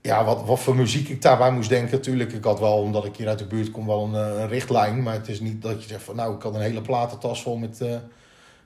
ja, 0.00 0.24
wat, 0.24 0.44
wat 0.44 0.60
voor 0.60 0.76
muziek 0.76 1.08
ik 1.08 1.22
daarbij 1.22 1.50
moest 1.50 1.68
denken. 1.68 1.90
Natuurlijk, 1.96 2.32
ik 2.32 2.44
had 2.44 2.60
wel, 2.60 2.76
omdat 2.76 3.04
ik 3.04 3.16
hier 3.16 3.28
uit 3.28 3.38
de 3.38 3.46
buurt 3.46 3.70
kom, 3.70 3.86
wel 3.86 4.04
een, 4.04 4.14
eh, 4.14 4.40
een 4.40 4.48
richtlijn. 4.48 5.02
Maar 5.02 5.14
het 5.14 5.28
is 5.28 5.40
niet 5.40 5.62
dat 5.62 5.82
je 5.82 5.88
zegt 5.88 6.02
van, 6.02 6.16
nou, 6.16 6.34
ik 6.34 6.42
had 6.42 6.54
een 6.54 6.60
hele 6.60 6.80
platentas 6.80 7.42
vol 7.42 7.56
met, 7.56 7.78
uh, 7.82 7.94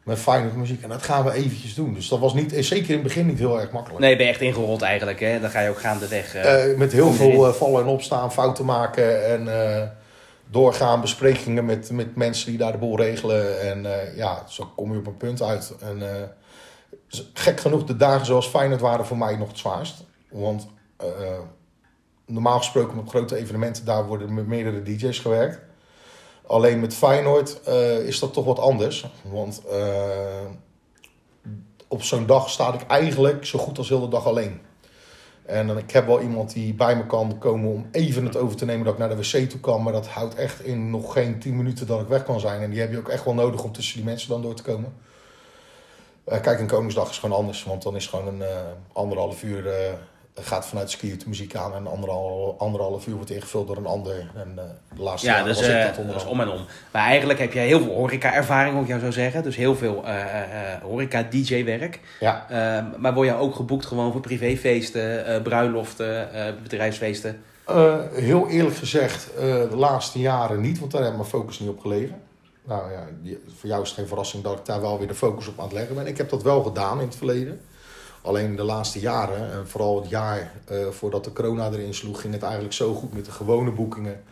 met 0.04 0.18
fijne 0.18 0.48
muziek. 0.54 0.82
En 0.82 0.88
dat 0.88 1.02
gaan 1.02 1.24
we 1.24 1.32
eventjes 1.32 1.74
doen. 1.74 1.94
Dus 1.94 2.08
dat 2.08 2.18
was 2.18 2.34
niet, 2.34 2.52
eh, 2.52 2.62
zeker 2.62 2.88
in 2.88 2.94
het 2.94 3.02
begin 3.02 3.26
niet 3.26 3.38
heel 3.38 3.60
erg 3.60 3.70
makkelijk. 3.70 4.00
Nee, 4.00 4.16
ben 4.16 4.26
je 4.26 4.32
echt 4.32 4.40
ingerold 4.40 4.82
eigenlijk, 4.82 5.20
hè? 5.20 5.40
Dan 5.40 5.50
ga 5.50 5.60
je 5.60 5.70
ook 5.70 5.80
gaandeweg... 5.80 6.36
Uh, 6.36 6.78
met 6.78 6.92
heel 6.92 7.12
veel 7.12 7.52
vallen 7.52 7.82
en 7.82 7.88
opstaan, 7.88 8.32
fouten 8.32 8.64
maken 8.64 9.26
en 9.26 9.92
doorgaan, 10.50 11.00
besprekingen 11.00 11.64
met, 11.64 11.90
met 11.90 12.16
mensen 12.16 12.46
die 12.48 12.58
daar 12.58 12.72
de 12.72 12.78
boel 12.78 12.96
regelen. 12.96 13.60
En 13.60 13.86
ja, 14.16 14.44
zo 14.48 14.72
kom 14.76 14.92
je 14.92 14.98
op 14.98 15.06
een 15.06 15.16
punt 15.16 15.42
uit. 15.42 15.74
En 15.80 16.02
gek 17.32 17.60
genoeg, 17.60 17.84
de 17.84 17.96
dagen 17.96 18.26
zoals 18.26 18.46
Feyenoord 18.46 18.80
waren 18.80 19.06
voor 19.06 19.18
mij 19.18 19.36
nog 19.36 19.48
het 19.48 19.58
zwaarst. 19.58 20.04
Want 20.30 20.66
uh, 21.02 21.38
normaal 22.26 22.58
gesproken 22.58 22.98
op 22.98 23.08
grote 23.08 23.36
evenementen, 23.36 23.84
daar 23.84 24.06
worden 24.06 24.34
met 24.34 24.46
meerdere 24.46 24.82
DJ's 24.82 25.18
gewerkt. 25.18 25.60
Alleen 26.46 26.80
met 26.80 26.94
Feyenoord 26.94 27.60
uh, 27.68 27.98
is 27.98 28.18
dat 28.18 28.32
toch 28.32 28.44
wat 28.44 28.58
anders. 28.58 29.06
Want 29.22 29.62
uh, 29.72 30.50
op 31.88 32.02
zo'n 32.02 32.26
dag 32.26 32.50
sta 32.50 32.74
ik 32.74 32.86
eigenlijk 32.86 33.44
zo 33.44 33.58
goed 33.58 33.78
als 33.78 33.88
heel 33.88 34.00
de 34.00 34.08
dag 34.08 34.26
alleen. 34.26 34.60
En 35.46 35.66
dan, 35.66 35.78
ik 35.78 35.90
heb 35.90 36.06
wel 36.06 36.20
iemand 36.20 36.52
die 36.52 36.74
bij 36.74 36.96
me 36.96 37.06
kan 37.06 37.38
komen 37.38 37.72
om 37.72 37.88
even 37.92 38.24
het 38.24 38.36
over 38.36 38.56
te 38.56 38.64
nemen 38.64 38.84
dat 38.84 38.92
ik 38.92 38.98
naar 38.98 39.08
de 39.08 39.16
wc 39.16 39.50
toe 39.50 39.60
kan. 39.60 39.82
Maar 39.82 39.92
dat 39.92 40.06
houdt 40.06 40.34
echt 40.34 40.64
in 40.64 40.90
nog 40.90 41.12
geen 41.12 41.38
10 41.38 41.56
minuten 41.56 41.86
dat 41.86 42.00
ik 42.00 42.08
weg 42.08 42.24
kan 42.24 42.40
zijn. 42.40 42.62
En 42.62 42.70
die 42.70 42.80
heb 42.80 42.90
je 42.90 42.98
ook 42.98 43.08
echt 43.08 43.24
wel 43.24 43.34
nodig 43.34 43.64
om 43.64 43.72
tussen 43.72 43.96
die 43.96 44.04
mensen 44.04 44.28
dan 44.28 44.42
door 44.42 44.54
te 44.54 44.62
komen. 44.62 44.94
Uh, 46.28 46.40
kijk, 46.40 46.60
een 46.60 46.66
Koningsdag 46.66 47.10
is 47.10 47.18
gewoon 47.18 47.36
anders. 47.36 47.64
Want 47.64 47.82
dan 47.82 47.96
is 47.96 48.06
gewoon 48.06 48.26
een 48.26 48.42
anderhalf 48.92 49.42
uur 49.42 49.64
gaat 50.34 50.66
vanuit 50.66 51.00
de 51.00 51.16
muziek 51.26 51.54
aan 51.54 51.74
en 51.74 51.86
anderhalf, 51.86 52.58
anderhalf 52.58 53.06
uur 53.06 53.14
wordt 53.14 53.30
ingevuld 53.30 53.66
door 53.66 53.76
een 53.76 53.86
ander. 53.86 54.30
En 54.34 54.52
uh, 54.56 54.62
de 54.96 55.02
laatste 55.02 55.28
ja, 55.28 55.42
dus, 55.42 55.56
was 55.56 55.68
ik 55.68 55.96
dat 55.96 56.24
uh, 56.24 56.28
om 56.28 56.40
en 56.40 56.48
om. 56.48 56.66
Maar 56.90 57.02
eigenlijk 57.02 57.38
heb 57.38 57.52
jij 57.52 57.66
heel 57.66 57.80
veel 57.80 57.94
horeca-ervaring, 57.94 58.74
moet 58.74 58.82
ik 58.82 58.88
jou 58.88 59.00
zo 59.00 59.10
zeggen. 59.10 59.42
Dus 59.42 59.56
heel 59.56 59.76
veel 59.76 60.02
uh, 60.04 60.14
horeca-dj-werk. 60.82 62.00
Ja. 62.20 62.46
Ehm, 62.48 62.84
maar 63.00 63.14
word 63.14 63.28
je 63.28 63.34
ook 63.34 63.54
geboekt 63.54 63.86
gewoon 63.86 64.12
voor 64.12 64.20
privéfeesten, 64.20 65.42
bruiloften, 65.42 66.28
bedrijfsfeesten? 66.62 67.42
heel 68.12 68.48
eerlijk 68.48 68.76
gezegd, 68.76 69.30
de 69.36 69.76
laatste 69.76 70.18
jaren 70.18 70.60
niet, 70.60 70.78
want 70.78 70.90
daar 70.90 71.02
heb 71.02 71.12
mijn 71.12 71.24
focus 71.24 71.58
niet 71.58 71.68
op 71.68 71.80
gelegen. 71.80 72.20
Nou 72.64 72.92
ja, 72.92 73.06
voor 73.58 73.68
jou 73.68 73.82
is 73.82 73.88
het 73.88 73.98
geen 73.98 74.06
verrassing 74.06 74.42
dat 74.42 74.58
ik 74.58 74.64
daar 74.64 74.80
wel 74.80 74.98
weer 74.98 75.08
de 75.08 75.14
focus 75.14 75.46
op 75.46 75.58
aan 75.58 75.64
het 75.64 75.72
leggen 75.72 75.94
ben. 75.94 76.06
Ik 76.06 76.16
heb 76.16 76.30
dat 76.30 76.42
wel 76.42 76.62
gedaan 76.62 77.00
in 77.00 77.06
het 77.06 77.16
verleden. 77.16 77.60
Alleen 78.22 78.56
de 78.56 78.62
laatste 78.62 79.00
jaren, 79.00 79.52
en 79.52 79.68
vooral 79.68 80.00
het 80.00 80.10
jaar 80.10 80.52
uh, 80.70 80.86
voordat 80.88 81.24
de 81.24 81.32
corona 81.32 81.70
erin 81.70 81.94
sloeg, 81.94 82.20
ging 82.20 82.32
het 82.32 82.42
eigenlijk 82.42 82.74
zo 82.74 82.94
goed 82.94 83.14
met 83.14 83.24
de 83.24 83.30
gewone 83.30 83.70
boekingen. 83.70 84.22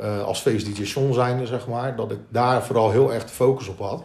Uh, 0.00 0.22
als 0.22 0.40
feest-DJ 0.40 0.82
John 0.82 1.12
zijnde, 1.12 1.46
zeg 1.46 1.66
maar, 1.66 1.96
dat 1.96 2.10
ik 2.10 2.18
daar 2.28 2.62
vooral 2.62 2.90
heel 2.90 3.12
erg 3.12 3.22
de 3.22 3.32
focus 3.32 3.68
op 3.68 3.78
had. 3.78 4.02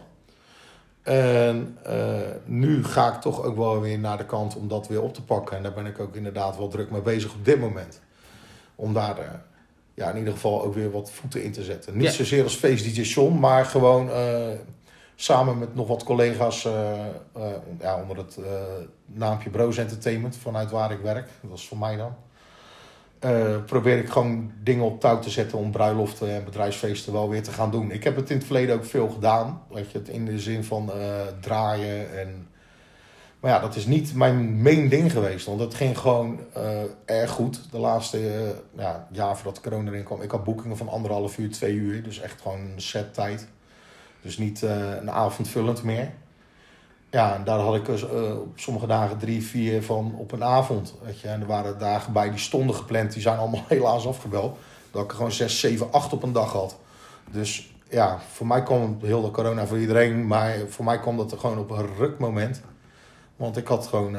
En 1.02 1.78
uh, 1.86 2.16
nu 2.44 2.84
ga 2.84 3.14
ik 3.14 3.20
toch 3.20 3.42
ook 3.42 3.56
wel 3.56 3.80
weer 3.80 3.98
naar 3.98 4.16
de 4.16 4.26
kant 4.26 4.56
om 4.56 4.68
dat 4.68 4.88
weer 4.88 5.02
op 5.02 5.14
te 5.14 5.22
pakken. 5.22 5.56
En 5.56 5.62
daar 5.62 5.72
ben 5.72 5.86
ik 5.86 6.00
ook 6.00 6.14
inderdaad 6.16 6.56
wel 6.56 6.68
druk 6.68 6.90
mee 6.90 7.00
bezig 7.00 7.34
op 7.34 7.44
dit 7.44 7.60
moment. 7.60 8.00
Om 8.74 8.94
daar 8.94 9.42
ja, 9.94 10.10
in 10.10 10.18
ieder 10.18 10.32
geval 10.32 10.64
ook 10.64 10.74
weer 10.74 10.90
wat 10.90 11.10
voeten 11.10 11.42
in 11.42 11.52
te 11.52 11.62
zetten. 11.62 11.96
Niet 11.96 12.06
ja. 12.06 12.12
zozeer 12.12 12.42
als 12.42 12.54
feest-DJ 12.54 13.00
John, 13.00 13.38
maar 13.38 13.64
gewoon 13.64 14.10
samen 15.16 15.58
met 15.58 15.74
nog 15.74 15.88
wat 15.88 16.04
collega's 16.04 16.64
uh, 16.64 16.72
uh, 17.36 17.46
ja, 17.80 18.00
onder 18.00 18.16
het 18.16 18.36
uh, 18.40 18.46
naampje 19.06 19.50
Broos 19.50 19.76
Entertainment, 19.76 20.36
vanuit 20.36 20.70
waar 20.70 20.92
ik 20.92 21.00
werk, 21.00 21.28
dat 21.40 21.58
is 21.58 21.68
voor 21.68 21.78
mij 21.78 21.96
dan. 21.96 22.14
probeer 23.66 23.98
ik 23.98 24.08
gewoon 24.08 24.52
dingen 24.62 24.84
op 24.84 25.00
touw 25.00 25.18
te 25.18 25.30
zetten 25.30 25.58
om 25.58 25.70
bruiloften 25.70 26.30
en 26.30 26.44
bedrijfsfeesten 26.44 27.12
wel 27.12 27.28
weer 27.28 27.42
te 27.42 27.52
gaan 27.52 27.70
doen. 27.70 27.90
Ik 27.90 28.04
heb 28.04 28.16
het 28.16 28.30
in 28.30 28.36
het 28.36 28.46
verleden 28.46 28.74
ook 28.74 28.84
veel 28.84 29.08
gedaan. 29.08 29.62
Weet 29.70 30.08
in 30.08 30.24
de 30.24 30.38
zin 30.38 30.64
van 30.64 30.90
draaien. 31.40 32.18
En... 32.18 32.48
Maar 33.40 33.50
ja, 33.50 33.58
dat 33.58 33.76
is 33.76 33.86
niet 33.86 34.14
mijn 34.14 34.62
main 34.62 34.88
ding 34.88 35.12
geweest. 35.12 35.46
Want 35.46 35.60
het 35.60 35.74
ging 35.74 35.98
gewoon 35.98 36.40
erg 37.04 37.30
goed. 37.30 37.70
De 37.70 37.78
laatste 37.78 38.54
ja, 38.76 39.08
jaar 39.10 39.36
voordat 39.36 39.62
corona 39.62 39.90
erin 39.90 40.04
kwam. 40.04 40.22
Ik 40.22 40.30
had 40.30 40.44
boekingen 40.44 40.76
van 40.76 40.88
anderhalf 40.88 41.38
uur, 41.38 41.50
twee 41.50 41.74
uur. 41.74 42.02
Dus 42.02 42.20
echt 42.20 42.40
gewoon 42.40 42.72
set 42.76 43.14
tijd. 43.14 43.48
Dus 44.26 44.38
niet 44.38 44.62
uh, 44.62 44.70
een 45.00 45.10
avondvullend 45.10 45.82
meer. 45.82 46.12
Ja, 47.10 47.34
en 47.34 47.44
daar 47.44 47.58
had 47.58 47.74
ik 47.74 47.84
dus, 47.84 48.02
uh, 48.02 48.38
op 48.40 48.58
sommige 48.58 48.86
dagen 48.86 49.18
drie, 49.18 49.42
vier 49.42 49.82
van 49.82 50.14
op 50.18 50.32
een 50.32 50.44
avond. 50.44 50.94
Weet 51.02 51.20
je. 51.20 51.28
En 51.28 51.40
er 51.40 51.46
waren 51.46 51.78
dagen 51.78 52.12
bij 52.12 52.30
die 52.30 52.38
stonden 52.38 52.76
gepland, 52.76 53.12
die 53.12 53.22
zijn 53.22 53.38
allemaal 53.38 53.64
helaas 53.68 54.06
afgebeld. 54.06 54.58
Dat 54.90 55.04
ik 55.04 55.10
gewoon 55.10 55.32
zes, 55.32 55.60
zeven, 55.60 55.92
acht 55.92 56.12
op 56.12 56.22
een 56.22 56.32
dag 56.32 56.52
had. 56.52 56.76
Dus 57.30 57.74
ja, 57.88 58.18
voor 58.32 58.46
mij 58.46 58.62
kwam 58.62 58.98
heel 59.02 59.22
de 59.22 59.30
corona 59.30 59.66
voor 59.66 59.78
iedereen, 59.78 60.26
maar 60.26 60.56
voor 60.68 60.84
mij 60.84 61.00
kwam 61.00 61.16
dat 61.16 61.32
er 61.32 61.38
gewoon 61.38 61.58
op 61.58 61.70
een 61.70 61.96
rukmoment. 61.96 62.60
Want 63.36 63.56
ik 63.56 63.66
had 63.66 63.86
gewoon 63.86 64.16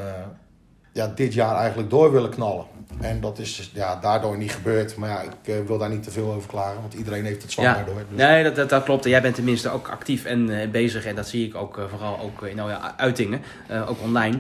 ja, 0.98 1.12
dit 1.16 1.34
jaar 1.34 1.56
eigenlijk 1.56 1.90
door 1.90 2.12
willen 2.12 2.30
knallen. 2.30 2.66
En 3.02 3.22
dat 3.22 3.40
is 3.40 3.72
ja, 3.74 3.96
daardoor 3.96 4.38
niet 4.38 4.52
gebeurd. 4.52 4.96
Maar 4.96 5.10
ja, 5.10 5.22
ik 5.22 5.32
uh, 5.46 5.56
wil 5.68 5.78
daar 5.78 5.90
niet 5.90 6.04
te 6.04 6.12
veel 6.12 6.34
over 6.34 6.50
klagen, 6.50 6.82
want 6.82 6.94
iedereen 6.94 7.26
heeft 7.26 7.42
het 7.42 7.52
zwaar 7.52 7.66
ja. 7.66 7.74
daardoor. 7.74 7.96
Dus. 8.10 8.18
Nee, 8.18 8.44
dat, 8.44 8.56
dat, 8.56 8.70
dat, 8.70 8.84
klopt. 8.84 9.04
Jij 9.04 9.22
bent 9.22 9.36
tenminste 9.36 9.70
ook 9.70 9.88
actief 9.88 10.26
en 10.26 10.50
uh, 10.50 10.70
bezig. 10.70 11.06
En 11.06 11.16
dat 11.16 11.28
zie 11.28 11.48
ik 11.48 11.56
ook 11.56 11.78
uh, 11.78 11.84
vooral 11.90 12.20
ook 12.20 12.42
in 12.42 12.56
nou, 12.56 12.70
ja, 12.70 12.94
uitingen, 12.98 13.42
ook 13.88 14.02
online. 14.02 14.40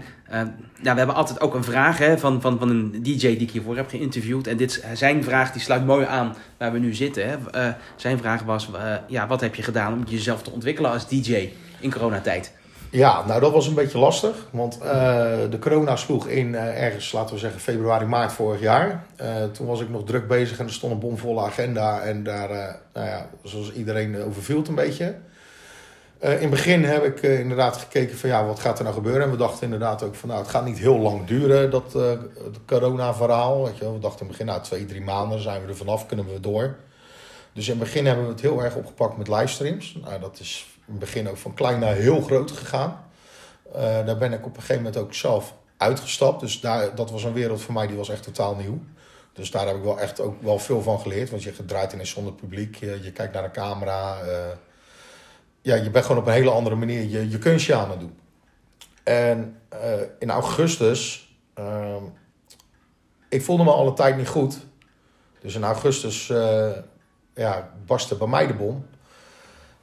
ja, 0.82 0.94
we 0.94 0.98
hebben 0.98 1.16
altijd 1.16 1.42
ook 1.42 1.54
een 1.54 1.64
vraag 1.64 1.98
hè, 1.98 2.18
van, 2.18 2.42
van, 2.42 2.60
van 2.60 2.70
een 2.70 2.92
DJ 3.04 3.18
die 3.20 3.38
ik 3.38 3.52
hiervoor 3.52 3.76
heb 3.76 3.90
geïnterviewd. 3.90 4.48
En 4.48 4.58
dit, 4.58 4.86
zijn 4.94 5.24
vraag 5.24 5.52
die 5.52 5.62
sluit 5.62 5.86
mooi 5.86 6.06
aan 6.06 6.36
waar 6.58 6.72
we 6.72 6.80
nu 6.80 6.94
zitten. 6.94 7.30
Hè. 7.30 7.74
zijn 7.96 8.18
vraag 8.18 8.44
was, 8.44 8.70
ja, 9.08 9.28
wat 9.28 9.42
heb 9.42 9.56
je 9.56 9.64
gedaan 9.64 9.94
om 9.94 10.04
jezelf 10.08 10.42
te 10.42 10.52
ontwikkelen 10.52 10.92
als 10.92 11.08
DJ 11.08 11.50
in 11.80 11.92
coronatijd? 11.92 12.52
Ja, 12.98 13.26
nou 13.26 13.40
dat 13.40 13.52
was 13.52 13.68
een 13.68 13.74
beetje 13.74 13.98
lastig. 13.98 14.36
Want 14.52 14.78
uh, 14.84 14.90
de 15.50 15.60
corona 15.60 15.96
sloeg 15.96 16.28
in 16.28 16.48
uh, 16.48 16.84
ergens, 16.84 17.12
laten 17.12 17.34
we 17.34 17.40
zeggen, 17.40 17.60
februari, 17.60 18.06
maart 18.06 18.32
vorig 18.32 18.60
jaar. 18.60 19.06
Uh, 19.22 19.44
toen 19.44 19.68
was 19.68 19.82
ik 19.82 19.90
nog 19.90 20.04
druk 20.04 20.28
bezig 20.28 20.60
en 20.60 20.66
er 20.66 20.74
stond 20.74 20.94
een 20.94 21.00
bomvolle 21.00 21.42
agenda. 21.42 22.02
En 22.02 22.24
daar, 22.24 22.50
nou 22.94 23.08
ja, 23.08 23.30
zoals 23.44 23.74
iedereen 23.74 24.24
overviel 24.24 24.58
het 24.58 24.68
een 24.68 24.76
beetje. 24.76 25.16
in 26.20 26.30
het 26.30 26.50
begin 26.50 26.84
heb 26.84 27.04
ik 27.04 27.22
inderdaad 27.22 27.78
gekeken 27.78 28.18
van 28.18 28.30
ja, 28.30 28.46
wat 28.46 28.60
gaat 28.60 28.78
er 28.78 28.84
nou 28.84 28.96
gebeuren? 28.96 29.24
En 29.24 29.32
we 29.32 29.38
dachten 29.38 29.64
inderdaad 29.64 30.04
ook 30.04 30.16
van 30.16 30.30
nou, 30.30 30.42
het 30.42 30.50
gaat 30.50 30.66
niet 30.66 30.80
heel 30.80 30.98
lang 30.98 31.28
duren, 31.28 31.70
dat 31.70 31.98
corona-verhaal. 32.66 33.64
Weet 33.64 33.78
je 33.78 33.84
wel. 33.84 33.94
We 33.94 34.00
dachten 34.00 34.20
in 34.20 34.28
het 34.28 34.38
begin, 34.38 34.46
nou 34.46 34.62
twee, 34.62 34.86
drie 34.86 35.02
maanden 35.02 35.42
zijn 35.42 35.62
we 35.62 35.68
er 35.68 35.76
vanaf, 35.76 36.06
kunnen 36.06 36.26
we 36.26 36.40
door. 36.40 36.76
Dus 37.54 37.68
in 37.68 37.80
het 37.80 37.84
begin 37.84 38.06
hebben 38.06 38.26
we 38.26 38.32
het 38.32 38.42
heel 38.42 38.64
erg 38.64 38.76
opgepakt 38.76 39.18
met 39.18 39.28
livestreams. 39.28 39.98
Nou, 40.04 40.20
dat 40.20 40.40
is 40.40 40.77
in 40.88 40.94
het 40.94 41.00
begin 41.00 41.30
ook 41.30 41.38
van 41.38 41.54
klein 41.54 41.80
naar 41.80 41.94
heel 41.94 42.22
groot 42.22 42.52
gegaan. 42.52 43.06
Uh, 43.76 43.82
daar 43.82 44.18
ben 44.18 44.34
ik 44.34 44.46
op 44.46 44.56
een 44.56 44.62
gegeven 44.62 44.84
moment 44.84 44.98
ook 44.98 45.14
zelf 45.14 45.54
uitgestapt. 45.78 46.40
Dus 46.40 46.60
daar, 46.60 46.96
dat 46.96 47.12
was 47.12 47.24
een 47.24 47.34
wereld 47.34 47.62
voor 47.62 47.74
mij 47.74 47.88
die 47.88 47.98
was 47.98 48.10
echt 48.10 48.24
totaal 48.24 48.56
nieuw. 48.56 48.80
Dus 49.34 49.52
daar 49.52 49.68
heb 49.68 49.76
ik 49.76 49.84
wel 49.84 50.00
echt 50.00 50.20
ook 50.20 50.42
wel 50.42 50.60
veel 50.60 50.82
van 50.82 51.00
geleerd. 51.00 51.30
Want 51.30 51.44
je 51.44 51.66
draait 51.66 51.94
ineens 51.94 52.10
zonder 52.10 52.34
publiek. 52.34 52.76
Je, 52.76 53.12
kijkt 53.12 53.34
naar 53.34 53.44
de 53.44 53.52
camera. 53.52 54.24
Uh, 54.26 54.32
ja, 55.62 55.76
je 55.76 55.90
bent 55.90 56.06
gewoon 56.06 56.22
op 56.22 56.28
een 56.28 56.34
hele 56.34 56.50
andere 56.50 56.76
manier 56.76 57.04
je, 57.04 57.30
je 57.30 57.38
kunstje 57.38 57.76
aan 57.76 57.90
het 57.90 58.00
doen. 58.00 58.18
En 59.04 59.60
uh, 59.74 59.80
in 60.20 60.30
augustus... 60.30 61.32
Ehm, 61.54 62.04
ik 63.30 63.42
voelde 63.42 63.64
me 63.64 63.72
alle 63.72 63.94
tijd 63.94 64.18
niet 64.18 64.28
goed. 64.28 64.58
Dus 65.42 65.56
in 65.56 65.64
augustus 65.64 66.28
ja, 67.34 67.74
barstte 67.86 68.16
bij 68.16 68.28
mij 68.28 68.48
de 68.48 68.54
bom. 68.54 68.86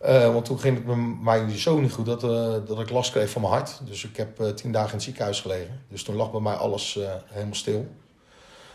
Uh, 0.09 0.33
want 0.33 0.45
toen 0.45 0.59
ging 0.59 0.77
het 0.77 0.87
met 0.87 1.23
mij 1.23 1.59
zo 1.59 1.81
niet 1.81 1.93
goed 1.93 2.07
dat, 2.07 2.25
uh, 2.25 2.55
dat 2.67 2.81
ik 2.81 2.91
last 2.91 3.11
kreeg 3.11 3.31
van 3.31 3.41
mijn 3.41 3.53
hart. 3.53 3.81
Dus 3.85 4.05
ik 4.05 4.17
heb 4.17 4.41
uh, 4.41 4.49
tien 4.49 4.73
dagen 4.73 4.89
in 4.89 4.95
het 4.95 5.03
ziekenhuis 5.03 5.41
gelegen. 5.41 5.81
Dus 5.89 6.03
toen 6.03 6.17
lag 6.17 6.31
bij 6.31 6.41
mij 6.41 6.55
alles 6.55 6.99
helemaal 7.27 7.55
stil. 7.55 7.87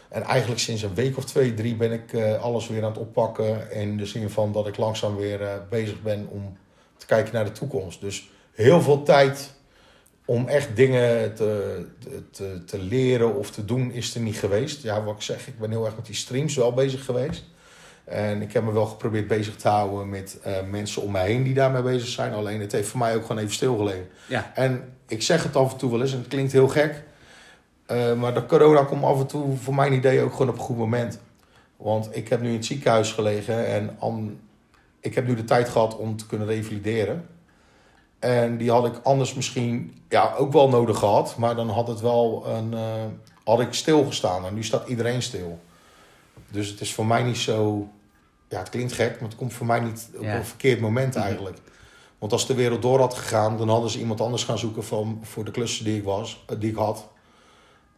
En 0.10 0.22
eigenlijk 0.22 0.62
sinds 0.62 0.82
een 0.82 0.94
week 0.94 1.18
of 1.18 1.26
twee, 1.26 1.54
drie 1.54 1.76
ben 1.76 1.92
ik 1.92 2.38
alles 2.42 2.68
weer 2.68 2.84
aan 2.84 2.92
het 2.92 3.00
oppakken. 3.00 3.72
In 3.72 3.98
de 3.98 4.06
zin 4.06 4.30
van 4.30 4.52
dat 4.52 4.68
ik 4.68 4.78
langzaam 4.78 5.16
weer 5.16 5.62
bezig 5.70 6.02
ben 6.02 6.28
om 6.30 6.58
te 6.98 7.06
kijken 7.06 7.34
naar 7.34 7.46
de 7.46 7.52
toekomst. 7.52 8.02
Dus 8.02 8.30
heel 8.52 8.82
veel 8.82 9.04
tijd 9.04 9.54
om 10.26 10.48
echt 10.48 10.76
dingen 10.76 11.36
te, 11.36 11.86
te, 12.32 12.64
te 12.66 12.80
leren 12.80 13.36
of 13.36 13.52
te 13.52 13.66
doen 13.66 13.92
is 13.92 14.16
er 14.16 14.22
niet 14.22 14.40
geweest. 14.40 14.84
Ja, 14.84 15.04
wat 15.04 15.16
ik 15.16 15.22
zeg, 15.22 15.48
ik 15.48 15.60
ben 15.60 15.70
heel 15.70 15.86
erg 15.86 15.96
met 15.96 16.06
die 16.06 16.16
streams 16.16 16.56
wel 16.56 16.74
bezig 16.74 17.06
geweest. 17.06 17.44
En 18.10 18.42
ik 18.42 18.54
heb 18.54 18.64
me 18.64 18.72
wel 18.72 18.86
geprobeerd 18.86 19.28
bezig 19.28 19.56
te 19.56 19.68
houden 19.68 20.10
met 20.10 20.40
uh, 20.48 20.54
mensen 20.70 21.02
om 21.02 21.12
mij 21.12 21.28
heen 21.28 21.44
die 21.44 21.54
daarmee 21.54 21.82
bezig 21.82 22.08
zijn. 22.08 22.34
Alleen 22.34 22.60
het 22.60 22.72
heeft 22.72 22.88
voor 22.88 23.00
mij 23.00 23.16
ook 23.16 23.22
gewoon 23.22 23.38
even 23.38 23.54
stilgelegen. 23.54 24.08
Ja. 24.28 24.52
En 24.56 24.94
ik 25.08 25.22
zeg 25.22 25.44
het 25.44 25.56
af 25.56 25.72
en 25.72 25.78
toe 25.78 25.92
wel 25.92 26.02
eens 26.02 26.12
en 26.12 26.18
het 26.18 26.28
klinkt 26.28 26.52
heel 26.52 26.68
gek. 26.68 27.04
Uh, 27.92 28.14
maar 28.14 28.34
de 28.34 28.46
corona 28.46 28.84
komt 28.84 29.04
af 29.04 29.20
en 29.20 29.28
toe 29.28 29.58
voor 29.58 29.76
mijn 29.76 29.94
idee 29.94 30.22
ook 30.22 30.32
gewoon 30.32 30.50
op 30.50 30.54
een 30.54 30.62
goed 30.62 30.78
moment. 30.78 31.20
Want 31.78 32.16
ik 32.16 32.28
heb 32.28 32.42
nu 32.42 32.48
in 32.48 32.56
het 32.56 32.66
ziekenhuis 32.66 33.12
gelegen 33.12 33.68
en 33.68 33.98
ik 35.00 35.16
heb 35.16 35.28
nu 35.28 35.36
de 35.36 35.44
tijd 35.44 35.70
gehad 35.70 35.98
om 35.98 36.18
te 36.18 36.26
kunnen 36.26 36.48
revalideren. 36.48 37.28
En 38.20 38.58
die 38.58 38.72
had 38.72 38.86
ik 38.86 39.00
anders 39.04 39.34
misschien 39.34 40.02
ja, 40.10 40.34
ook 40.38 40.54
wel 40.54 40.70
nodig 40.70 40.98
gehad. 40.98 41.38
Maar 41.38 41.56
dan 41.56 41.70
had 41.70 41.88
het 41.88 42.02
wel 42.02 42.44
een, 42.48 42.72
uh, 42.72 42.82
had 43.44 43.60
ik 43.60 43.74
stilgestaan. 43.74 44.46
En 44.46 44.54
nu 44.54 44.64
staat 44.64 44.88
iedereen 44.88 45.22
stil. 45.22 45.60
Dus 46.52 46.68
het 46.68 46.82
is 46.82 46.94
voor 46.94 47.06
mij 47.06 47.24
niet 47.24 47.38
zo 47.38 47.88
ja, 48.50 48.60
het 48.60 48.70
klinkt 48.70 48.94
gek, 48.94 49.20
maar 49.20 49.30
het 49.30 49.38
komt 49.38 49.54
voor 49.54 49.66
mij 49.66 49.80
niet 49.80 50.10
op 50.16 50.24
een 50.24 50.46
verkeerd 50.46 50.80
moment 50.80 51.16
mhm. 51.16 51.24
eigenlijk. 51.24 51.58
Want 52.18 52.32
als 52.32 52.48
de 52.48 52.54
wereld 52.54 52.82
door 52.82 53.00
had 53.00 53.14
gegaan, 53.14 53.58
dan 53.58 53.70
hadden 53.70 53.90
ze 53.90 54.00
iemand 54.00 54.22
anders 54.22 54.44
gaan 54.44 54.58
zoeken 54.58 54.84
van, 54.84 55.20
voor 55.24 55.46
de 55.46 55.52
klussen 55.52 55.86
die 55.86 55.98
ik, 55.98 56.04
was, 56.04 56.44
eh, 56.48 56.56
die 56.60 56.70
ik 56.70 56.76
had. 56.76 57.08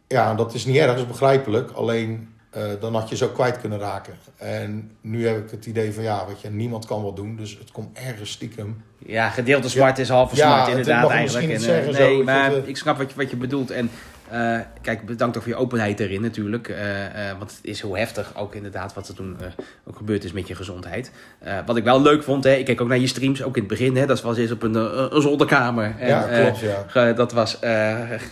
Ja, 0.06 0.34
dat 0.34 0.54
is 0.54 0.64
niet 0.64 0.76
erg, 0.76 0.86
dat 0.86 0.98
is 0.98 1.06
begrijpelijk. 1.06 1.70
Alleen 1.70 2.32
uh, 2.56 2.62
dan 2.80 2.94
had 2.94 3.08
je 3.08 3.16
zo 3.16 3.28
kwijt 3.28 3.60
kunnen 3.60 3.78
raken. 3.78 4.14
En 4.36 4.90
nu 5.00 5.26
heb 5.26 5.44
ik 5.44 5.50
het 5.50 5.66
idee 5.66 5.92
van 5.92 6.02
ja, 6.02 6.26
weet 6.26 6.40
je, 6.40 6.50
niemand 6.50 6.86
kan 6.86 7.02
wat 7.02 7.16
doen. 7.16 7.36
Dus 7.36 7.58
het 7.58 7.70
komt 7.70 7.98
ergens 7.98 8.30
stiekem. 8.30 8.82
Ja, 8.98 9.28
gedeelte 9.28 9.68
zwart 9.68 9.98
is 9.98 10.08
halve 10.08 10.36
ja, 10.36 10.54
smart 10.54 10.68
inderdaad 10.68 11.10
eigenlijk. 11.10 11.50
En, 11.52 11.60
zeggen, 11.60 11.92
nee, 11.92 12.16
zo, 12.16 12.24
maar 12.24 12.52
ik 12.54 12.76
snap 12.76 12.98
wat 12.98 13.10
je, 13.10 13.16
wat 13.16 13.30
je 13.30 13.36
bedoelt. 13.36 13.70
En 13.70 13.90
uh, 14.32 14.58
kijk, 14.82 15.06
bedankt 15.06 15.36
ook 15.36 15.42
voor 15.42 15.52
je 15.52 15.58
openheid 15.58 16.00
erin 16.00 16.20
natuurlijk. 16.20 16.68
Uh, 16.68 16.76
uh, 16.78 17.38
want 17.38 17.50
het 17.50 17.60
is 17.62 17.80
heel 17.80 17.96
heftig 17.96 18.32
ook 18.36 18.54
inderdaad 18.54 18.94
wat 18.94 19.08
er 19.08 19.14
toen 19.14 19.36
ook 19.84 19.96
gebeurd 19.96 20.24
is 20.24 20.32
met 20.32 20.48
je 20.48 20.54
gezondheid. 20.54 21.10
wat 21.66 21.76
ik 21.76 21.84
wel 21.84 22.02
leuk 22.02 22.22
vond, 22.22 22.44
hè, 22.44 22.54
ik 22.54 22.64
keek 22.64 22.80
ook 22.80 22.88
naar 22.88 22.98
je 22.98 23.06
streams, 23.06 23.42
ook 23.42 23.56
in 23.56 23.62
het 23.62 23.70
begin. 23.70 23.96
Hè, 23.96 24.06
dat 24.06 24.22
was 24.22 24.36
eens 24.36 24.50
op 24.50 24.62
een, 24.62 24.74
een 25.14 25.22
zolderkamer. 25.22 25.94
En, 25.98 26.08
ja, 26.08 26.22
klopt, 26.22 26.58
ja. 26.92 27.12
dat 27.12 27.32
was 27.32 27.58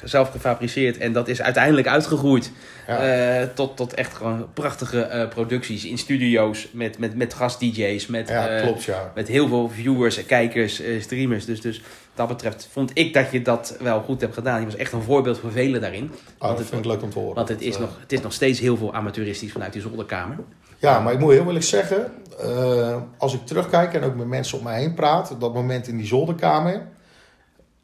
zelf 0.04 0.30
gefabriceerd 0.30 0.99
en 0.99 1.12
dat 1.12 1.28
is 1.28 1.42
uiteindelijk 1.42 1.87
uitgegroeid 1.87 2.52
ja. 2.87 3.47
tot, 3.54 3.76
tot 3.76 3.95
echt 3.95 4.14
gewoon 4.14 4.49
prachtige 4.54 5.28
producties 5.30 5.85
in 5.85 5.99
studio's 5.99 6.69
met, 6.73 6.99
met, 6.99 7.16
met 7.16 7.35
gast-dj's. 7.35 8.07
Met, 8.07 8.28
ja, 8.28 8.61
klopt, 8.61 8.85
ja. 8.85 9.12
met 9.14 9.28
heel 9.28 9.49
veel 9.49 9.69
viewers, 9.69 10.26
kijkers, 10.26 10.83
streamers. 11.00 11.45
Dus, 11.45 11.61
dus 11.61 11.83
dat 12.14 12.29
betreft 12.29 12.69
vond 12.73 12.90
ik 12.95 13.14
dat 13.14 13.31
je 13.31 13.43
dat 13.43 13.76
wel 13.81 14.02
goed 14.02 14.21
hebt 14.21 14.35
gedaan. 14.35 14.61
Je 14.61 14.67
was 14.67 14.76
echt 14.76 14.93
een 14.93 15.02
voorbeeld 15.02 15.38
voor 15.38 15.52
velen 15.52 15.81
daarin. 15.81 16.11
Ah, 16.38 16.57
dat 16.57 16.67
vind 16.67 16.85
ik 16.85 16.90
leuk 16.90 17.02
om 17.02 17.11
te 17.11 17.19
horen. 17.19 17.35
Want 17.35 17.49
het 17.49 17.61
is, 17.61 17.79
nog, 17.79 17.99
het 18.00 18.12
is 18.12 18.21
nog 18.21 18.33
steeds 18.33 18.61
heel 18.61 18.76
veel 18.76 18.95
amateuristisch 18.95 19.52
vanuit 19.52 19.73
die 19.73 19.83
zolderkamer. 19.83 20.37
Ja, 20.79 21.00
maar 21.00 21.12
ik 21.12 21.19
moet 21.19 21.33
heel 21.33 21.47
eerlijk 21.47 21.64
zeggen, 21.64 22.12
uh, 22.45 22.97
als 23.19 23.35
ik 23.35 23.47
terugkijk 23.47 23.95
en 23.95 24.02
ook 24.02 24.14
met 24.14 24.26
mensen 24.26 24.59
om 24.59 24.64
mij 24.64 24.81
heen 24.81 24.95
praat, 24.95 25.35
dat 25.38 25.55
moment 25.55 25.88
in 25.88 25.97
die 25.97 26.07
zolderkamer, 26.07 26.88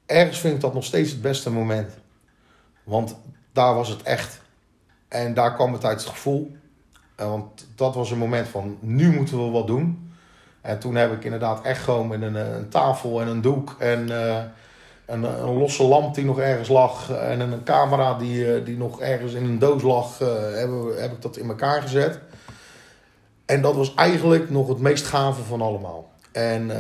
ergens 0.07 0.39
vind 0.39 0.55
ik 0.55 0.61
dat 0.61 0.75
nog 0.75 0.85
steeds 0.85 1.11
het 1.11 1.23
beste 1.23 1.51
moment. 1.51 1.93
Want 2.85 3.17
daar 3.53 3.75
was 3.75 3.89
het 3.89 4.03
echt. 4.03 4.41
En 5.09 5.35
daar 5.35 5.55
kwam 5.55 5.73
het 5.73 5.85
uit 5.85 6.01
het 6.01 6.09
gevoel. 6.09 6.57
Uh, 7.21 7.29
want 7.29 7.67
dat 7.75 7.95
was 7.95 8.11
een 8.11 8.19
moment 8.19 8.49
van, 8.49 8.79
nu 8.81 9.13
moeten 9.13 9.45
we 9.45 9.51
wat 9.51 9.67
doen. 9.67 10.06
En 10.67 10.79
toen 10.79 10.95
heb 10.95 11.13
ik 11.13 11.25
inderdaad 11.25 11.63
echt 11.63 11.83
gewoon 11.83 12.09
met 12.09 12.23
een, 12.23 12.35
een 12.35 12.69
tafel 12.69 13.21
en 13.21 13.29
een 13.29 13.41
doek 13.41 13.77
en 13.79 14.09
uh, 14.11 14.37
een, 15.07 15.23
een, 15.23 15.59
losse 15.59 15.83
lamp 15.83 16.15
die 16.15 16.25
nog 16.25 16.41
ergens 16.41 16.69
lag 16.69 17.11
en 17.11 17.41
een 17.41 17.63
camera 17.65 18.15
die, 18.15 18.45
uh, 18.45 18.65
die 18.65 18.77
nog 18.77 19.01
ergens 19.01 19.33
in 19.33 19.45
een 19.45 19.59
doos 19.59 19.83
lag, 19.83 20.21
uh, 20.21 20.29
heb, 20.55 20.71
heb 20.99 21.13
ik 21.13 21.23
dat 21.23 21.37
in 21.37 21.49
elkaar 21.49 21.83
gezet. 21.83 22.19
En 23.45 23.63
dat 23.63 23.75
was 23.75 23.95
eigenlijk 23.95 24.51
nog 24.51 24.69
het 24.69 24.79
meest 24.79 25.07
gave 25.07 25.43
van 25.43 25.61
allemaal. 25.61 26.11
En 26.33 26.71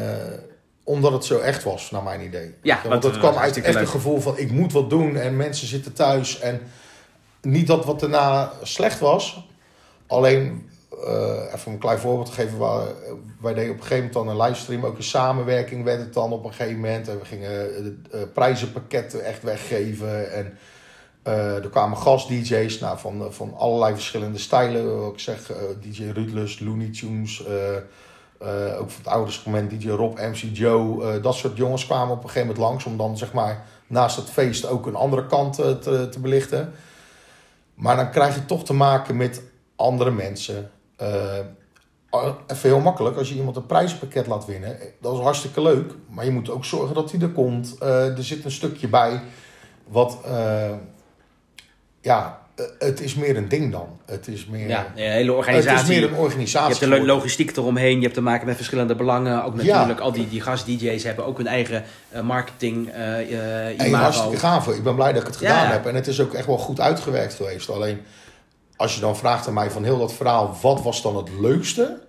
omdat 0.85 1.13
het 1.13 1.25
zo 1.25 1.39
echt 1.39 1.65
was, 1.65 1.91
naar 1.91 2.03
mijn 2.03 2.21
idee. 2.21 2.55
Ja, 2.63 2.81
want 2.89 3.03
het 3.03 3.19
kwam 3.19 3.37
uit 3.37 3.63
echt 3.63 3.75
een 3.75 3.89
gevoel 3.89 4.21
van 4.21 4.39
ik 4.39 4.51
moet 4.51 4.73
wat 4.73 4.91
doen 4.91 5.17
en 5.17 5.37
mensen 5.37 5.67
zitten 5.67 5.93
thuis. 5.93 6.41
En 6.41 6.61
niet 7.43 7.67
dat 7.67 7.85
wat 7.85 8.01
daarna 8.01 8.53
slecht 8.63 8.99
was. 8.99 9.49
Alleen 10.07 10.69
even 11.55 11.73
een 11.73 11.79
klein 11.79 11.99
voorbeeld 11.99 12.27
te 12.27 12.33
geven. 12.33 12.59
Waar, 12.59 12.87
wij 13.41 13.55
deden 13.55 13.71
op 13.71 13.77
een 13.77 13.83
gegeven 13.83 13.97
moment 13.97 14.13
dan 14.13 14.29
een 14.29 14.47
livestream. 14.47 14.85
Ook 14.85 14.97
een 14.97 15.03
samenwerking 15.03 15.85
werd 15.85 16.01
het 16.01 16.15
dan 16.15 16.33
op 16.33 16.45
een 16.45 16.53
gegeven 16.53 16.81
moment. 16.81 17.09
En 17.09 17.19
we 17.19 17.25
gingen 17.25 17.71
uh, 18.15 18.21
prijzenpakketten 18.35 19.25
echt 19.25 19.43
weggeven. 19.43 20.33
En 20.33 20.59
er 21.63 21.69
kwamen 21.71 21.99
gast-dj's 21.99 22.79
nou, 22.79 22.99
van, 22.99 23.33
van 23.33 23.55
allerlei 23.57 23.95
verschillende 23.95 24.39
stijlen. 24.39 25.13
Ik 25.13 25.19
zeg, 25.19 25.53
DJ 25.81 26.05
Rudlus, 26.05 26.61
Looney 26.61 26.91
Tunes. 26.91 27.47
ook 28.79 28.91
van 28.91 29.03
het 29.03 29.07
ouders 29.07 29.45
moment 29.45 29.71
DJ 29.71 29.89
Rob, 29.89 30.19
MC 30.19 30.43
Joe. 30.53 31.21
dat 31.21 31.35
soort 31.35 31.57
jongens 31.57 31.87
kwamen 31.87 32.15
op 32.17 32.23
een 32.23 32.29
gegeven 32.29 32.49
moment 32.49 32.67
langs. 32.67 32.85
Om 32.85 32.97
dan 32.97 33.19
zeg 33.19 33.33
maar 33.33 33.65
naast 33.87 34.17
het 34.17 34.31
feest 34.31 34.67
ook 34.67 34.87
een 34.87 34.95
andere 34.95 35.27
kant 35.27 35.55
te, 35.55 36.09
te 36.11 36.21
belichten. 36.21 36.73
Maar 37.75 37.97
dan 37.97 38.11
krijg 38.11 38.35
je 38.35 38.45
toch 38.45 38.65
te 38.65 38.75
maken 38.75 39.17
met 39.17 39.43
andere 39.77 40.11
mensen. 40.11 40.71
Uh, 41.03 42.29
even 42.47 42.69
heel 42.69 42.81
makkelijk, 42.81 43.17
als 43.17 43.29
je 43.29 43.35
iemand 43.35 43.57
een 43.57 43.67
prijspakket 43.67 44.27
laat 44.27 44.47
winnen, 44.47 44.79
dat 45.01 45.15
is 45.15 45.21
hartstikke 45.21 45.63
leuk. 45.63 45.93
Maar 46.11 46.25
je 46.25 46.31
moet 46.31 46.51
ook 46.51 46.65
zorgen 46.65 46.95
dat 46.95 47.11
hij 47.11 47.21
er 47.21 47.29
komt. 47.29 47.77
Uh, 47.83 48.17
er 48.17 48.25
zit 48.25 48.45
een 48.45 48.51
stukje 48.51 48.89
bij 48.89 49.21
wat, 49.89 50.19
uh, 50.27 50.73
ja, 52.01 52.47
eh, 52.57 52.65
het 52.79 53.01
is 53.01 53.15
meer 53.15 53.37
een 53.37 53.49
ding 53.49 53.73
dan. 53.73 53.89
Het 54.05 54.29
is 54.29 54.47
meer, 54.47 54.69
Ja, 54.69 54.87
een 54.95 55.11
hele 55.11 55.33
organisatie. 55.33 55.71
het 55.71 55.83
is 55.83 55.89
meer 55.89 56.03
een 56.09 56.15
Je 56.15 56.21
organisatie. 56.21 56.87
hebt 56.89 57.01
de 57.01 57.07
logistiek 57.07 57.57
eromheen, 57.57 57.97
je 57.97 58.03
hebt 58.03 58.15
te 58.15 58.21
maken 58.21 58.47
met 58.47 58.57
verschillende 58.57 58.95
belangen. 58.95 59.45
Ook 59.45 59.55
natuurlijk, 59.55 60.01
al 60.01 60.13
die, 60.13 60.29
die 60.29 60.41
gast-DJ's 60.41 61.03
hebben 61.03 61.25
ook 61.25 61.37
hun 61.37 61.47
eigen 61.47 61.85
eh, 62.09 62.21
marketing, 62.23 62.89
eh 62.89 63.21
eh, 63.21 63.81
En 63.81 63.87
imago. 63.87 64.03
hartstikke 64.03 64.37
gaaf. 64.37 64.69
Ik 64.69 64.83
ben 64.83 64.95
blij 64.95 65.13
dat 65.13 65.21
ik 65.21 65.27
het 65.27 65.37
gedaan 65.37 65.65
ja. 65.65 65.71
heb. 65.71 65.87
En 65.87 65.95
het 65.95 66.07
is 66.07 66.21
ook 66.21 66.35
echt 66.35 66.47
wel 66.47 66.59
goed 66.59 66.81
uitgewerkt 66.81 67.35
geweest. 67.35 67.71
Alleen, 67.71 68.01
als 68.77 68.95
je 68.95 69.01
dan 69.01 69.17
vraagt 69.17 69.47
aan 69.47 69.55
mij 69.55 69.71
van 69.71 69.85
heel 69.85 69.99
dat 69.99 70.13
verhaal... 70.13 70.57
wat 70.63 70.83
was 70.83 71.03
dan 71.03 71.17
het 71.17 71.29
leukste? 71.41 72.05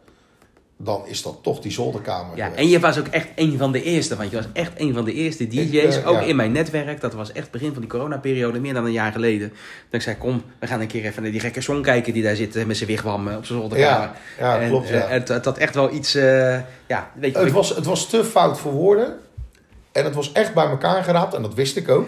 Dan 0.79 1.01
is 1.05 1.21
dat 1.21 1.37
toch 1.41 1.59
die 1.59 1.71
zolderkamer 1.71 2.37
Ja, 2.37 2.43
geweest. 2.43 2.61
en 2.61 2.69
je 2.69 2.79
was 2.79 2.99
ook 2.99 3.07
echt 3.07 3.27
een 3.35 3.57
van 3.57 3.71
de 3.71 3.83
eerste, 3.83 4.15
want 4.15 4.29
je 4.29 4.35
was 4.35 4.45
echt 4.53 4.71
een 4.75 4.93
van 4.93 5.05
de 5.05 5.13
eerste 5.13 5.47
DJ's, 5.47 5.95
Ik, 5.95 6.03
eh, 6.03 6.07
ook 6.07 6.15
ja. 6.15 6.21
in 6.21 6.35
mijn 6.35 6.51
netwerk. 6.51 7.01
Dat 7.01 7.13
was 7.13 7.31
echt 7.31 7.51
begin 7.51 7.71
van 7.71 7.81
die 7.81 7.89
coronaperiode, 7.89 8.59
meer 8.59 8.73
dan 8.73 8.85
een 8.85 8.91
jaar 8.91 9.11
geleden. 9.11 9.49
Dat 9.49 9.57
ik 9.89 10.01
zei, 10.01 10.17
kom, 10.17 10.43
we 10.59 10.67
gaan 10.67 10.81
een 10.81 10.87
keer 10.87 11.05
even 11.05 11.21
naar 11.21 11.31
die 11.31 11.39
gekke 11.39 11.61
song 11.61 11.81
kijken 11.81 12.13
die 12.13 12.23
daar 12.23 12.35
zit 12.35 12.65
met 12.65 12.77
zijn 12.77 12.89
wigwam 12.89 13.27
eh, 13.27 13.37
op 13.37 13.45
zijn 13.45 13.59
zolderkamer. 13.59 14.09
Ja, 14.39 14.55
ja, 14.55 14.59
en, 14.59 14.69
klopt, 14.69 14.87
ja. 14.87 14.95
eh, 14.95 15.09
het, 15.09 15.27
het 15.27 15.45
had 15.45 15.57
echt 15.57 15.75
wel 15.75 15.93
iets, 15.93 16.15
eh, 16.15 16.59
ja, 16.87 17.11
weet 17.13 17.33
je 17.33 17.39
Het 17.39 17.51
was, 17.51 17.69
het 17.69 17.85
was 17.85 18.09
te 18.09 18.23
fout 18.23 18.59
voor 18.59 18.71
woorden. 18.71 19.17
En 19.91 20.03
het 20.03 20.15
was 20.15 20.31
echt 20.31 20.53
bij 20.53 20.65
elkaar 20.65 21.03
geraapt. 21.03 21.33
En 21.33 21.41
dat 21.41 21.53
wist 21.53 21.77
ik 21.77 21.89
ook. 21.89 22.07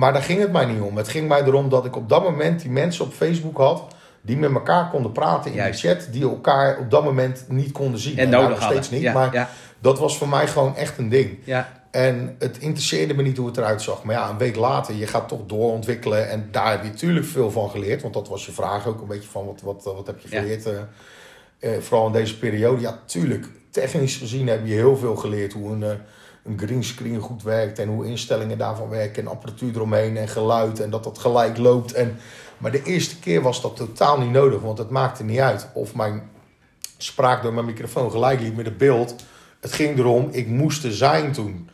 Maar 0.00 0.12
daar 0.12 0.22
ging 0.22 0.40
het 0.40 0.52
mij 0.52 0.64
niet 0.64 0.80
om. 0.80 0.96
Het 0.96 1.08
ging 1.08 1.28
mij 1.28 1.42
erom 1.42 1.68
dat 1.68 1.84
ik 1.84 1.96
op 1.96 2.08
dat 2.08 2.22
moment 2.22 2.60
die 2.60 2.70
mensen 2.70 3.04
op 3.04 3.12
Facebook 3.12 3.56
had... 3.56 3.82
die 4.20 4.36
met 4.36 4.52
elkaar 4.52 4.90
konden 4.90 5.12
praten 5.12 5.50
in 5.50 5.56
Juist. 5.56 5.82
de 5.82 5.88
chat... 5.88 6.08
die 6.10 6.22
elkaar 6.22 6.78
op 6.78 6.90
dat 6.90 7.04
moment 7.04 7.44
niet 7.48 7.72
konden 7.72 8.00
zien. 8.00 8.18
en 8.18 8.28
nou, 8.28 8.42
nodig 8.42 8.58
nog 8.60 8.70
steeds 8.70 8.90
niet. 8.90 9.00
Ja, 9.02 9.12
maar 9.12 9.32
ja, 9.34 9.48
dat 9.78 9.98
was 9.98 10.18
voor 10.18 10.28
mij 10.28 10.46
gewoon 10.46 10.76
echt 10.76 10.98
een 10.98 11.08
ding. 11.08 11.38
ja, 11.44 11.72
En 11.90 12.36
het 12.38 12.58
interesseerde 12.58 13.14
me 13.14 13.22
niet 13.22 13.36
hoe 13.36 13.46
het 13.46 13.56
eruit 13.56 13.82
zag. 13.82 14.02
Maar 14.02 14.14
ja, 14.14 14.30
een 14.30 14.38
week 14.38 14.56
later, 14.56 14.94
je 14.94 15.06
gaat 15.06 15.28
toch 15.28 15.46
doorontwikkelen. 15.46 16.28
En 16.28 16.48
daar 16.50 16.70
heb 16.70 16.82
je 16.82 16.90
natuurlijk 16.90 17.26
veel 17.26 17.50
van 17.50 17.70
geleerd. 17.70 18.02
Want 18.02 18.14
dat 18.14 18.28
was 18.28 18.46
je 18.46 18.52
vraag 18.52 18.86
ook 18.86 19.00
een 19.00 19.08
beetje 19.08 19.30
van, 19.30 19.46
wat, 19.46 19.60
wat, 19.62 19.84
wat 19.84 20.06
heb 20.06 20.20
je 20.20 20.28
geleerd? 20.28 20.66
eh, 20.66 20.78
eh, 21.58 21.80
vooral 21.80 22.06
in 22.06 22.12
deze 22.12 22.38
periode. 22.38 22.80
Ja, 22.80 23.00
tuurlijk. 23.06 23.46
Technisch 23.70 24.16
gezien 24.16 24.48
heb 24.48 24.66
je 24.66 24.74
heel 24.74 24.96
veel 24.96 25.16
geleerd. 25.16 25.52
Hoe 25.52 25.72
een, 25.72 25.82
eh, 25.82 25.90
een 26.44 26.58
greenscreen 26.58 27.20
goed 27.20 27.42
werkt. 27.42 27.78
En 27.78 27.88
hoe 27.88 28.06
instellingen 28.06 28.58
daarvan 28.58 28.88
werken. 28.88 29.22
En 29.22 29.30
apparatuur 29.30 29.74
eromheen. 29.74 30.16
En 30.16 30.28
geluid. 30.28 30.80
En 30.80 30.90
dat 30.90 31.04
dat 31.04 31.18
gelijk 31.18 31.58
loopt. 31.58 31.92
En, 31.92 32.16
maar 32.58 32.70
de 32.70 32.82
eerste 32.82 33.18
keer 33.18 33.42
was 33.42 33.62
dat 33.62 33.76
totaal 33.76 34.18
niet 34.18 34.30
nodig. 34.32 34.60
Want 34.60 34.78
het 34.78 34.90
maakte 34.90 35.24
niet 35.24 35.38
uit 35.38 35.68
of 35.74 35.94
mijn 35.94 36.30
spraak 36.98 37.42
door 37.42 37.52
mijn 37.52 37.66
microfoon 37.66 38.10
gelijk 38.10 38.40
liep 38.40 38.56
met 38.56 38.64
het 38.64 38.78
beeld. 38.78 39.14
Het 39.60 39.72
ging 39.72 39.98
erom, 39.98 40.28
ik 40.30 40.46
moest 40.46 40.84
er 40.84 40.92
zijn 40.92 41.32
toen. 41.32 41.70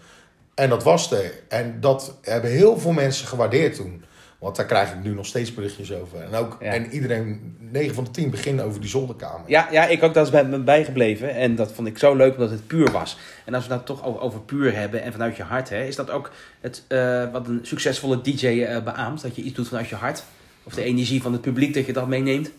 En 0.55 0.69
dat 0.69 0.83
was 0.83 1.13
er. 1.13 1.43
En 1.49 1.81
dat 1.81 2.19
hebben 2.23 2.51
heel 2.51 2.79
veel 2.79 2.93
mensen 2.93 3.27
gewaardeerd 3.27 3.75
toen. 3.75 4.05
Want 4.39 4.57
daar 4.57 4.67
krijg 4.67 4.93
ik 4.93 5.03
nu 5.03 5.15
nog 5.15 5.27
steeds 5.27 5.55
berichtjes 5.55 5.93
over. 5.93 6.21
En, 6.21 6.35
ook, 6.35 6.57
Ja. 6.61 6.73
en 6.73 6.91
iedereen, 6.91 7.57
9 7.59 7.95
van 7.95 8.05
de 8.05 8.11
10 8.11 8.31
beginnen 8.31 8.65
over 8.65 8.81
die 8.81 8.89
zolderkamer. 8.91 9.41
ja, 9.51 9.69
ja, 9.71 9.87
ik 9.87 10.03
ook, 10.03 10.15
dat 10.15 10.25
is 10.27 10.33
bij 10.33 10.45
me 10.45 10.59
bijgebleven. 10.59 11.35
En 11.35 11.55
dat 11.55 11.73
vond 11.73 11.89
ik 11.89 11.99
zo 11.99 12.15
leuk 12.15 12.33
omdat 12.33 12.51
het 12.51 12.67
puur 12.67 12.91
was. 12.91 13.19
En 13.45 13.55
als 13.55 13.63
we 13.63 13.69
dat 13.71 13.87
toch 13.87 14.05
over, 14.05 14.21
over 14.21 14.41
puur 14.41 14.77
hebben 14.77 15.03
en 15.03 15.13
vanuit 15.13 15.37
je 15.37 15.43
hart, 15.43 15.69
hè, 15.69 15.85
is 15.85 15.97
dat 15.97 16.11
ook 16.11 16.31
het, 16.61 16.83
eh, 16.89 17.33
wat 17.33 17.47
een 17.49 17.61
succesvolle 17.63 18.21
DJ 18.21 18.47
eh, 18.47 18.83
beaamt? 18.83 19.23
Dat 19.23 19.37
je 19.37 19.43
iets 19.43 19.55
doet 19.55 19.69
vanuit 19.69 19.89
je 19.89 19.95
hart? 19.95 20.23
Of 20.63 20.75
de 20.75 20.83
energie 20.83 21.23
van 21.23 21.33
het 21.33 21.41
publiek 21.41 21.75
dat 21.75 21.87
je 21.87 21.93
dat 21.93 22.09
meeneemt? 22.09 22.51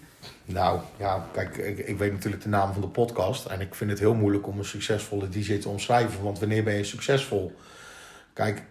Nou, 0.46 0.80
ja, 0.98 1.26
kijk, 1.32 1.58
ik, 1.58 1.78
ik 1.78 1.98
weet 1.98 2.12
natuurlijk 2.12 2.44
de 2.44 2.50
naam 2.50 2.74
van 2.74 2.82
de 2.82 2.88
podcast. 2.88 3.46
En 3.46 3.62
ik 3.62 3.76
vind 3.76 3.90
het 3.90 4.00
heel 4.00 4.14
moeilijk 4.14 4.48
om 4.48 4.58
een 4.58 4.66
succesvolle 4.66 5.30
DJ 5.30 5.58
te 5.58 5.70
omschrijven. 5.70 6.24
Want 6.24 6.40
wanneer 6.40 6.64
ben 6.64 6.74
je 6.74 6.84
succesvol? 6.84 7.56
Kijk, 8.34 8.64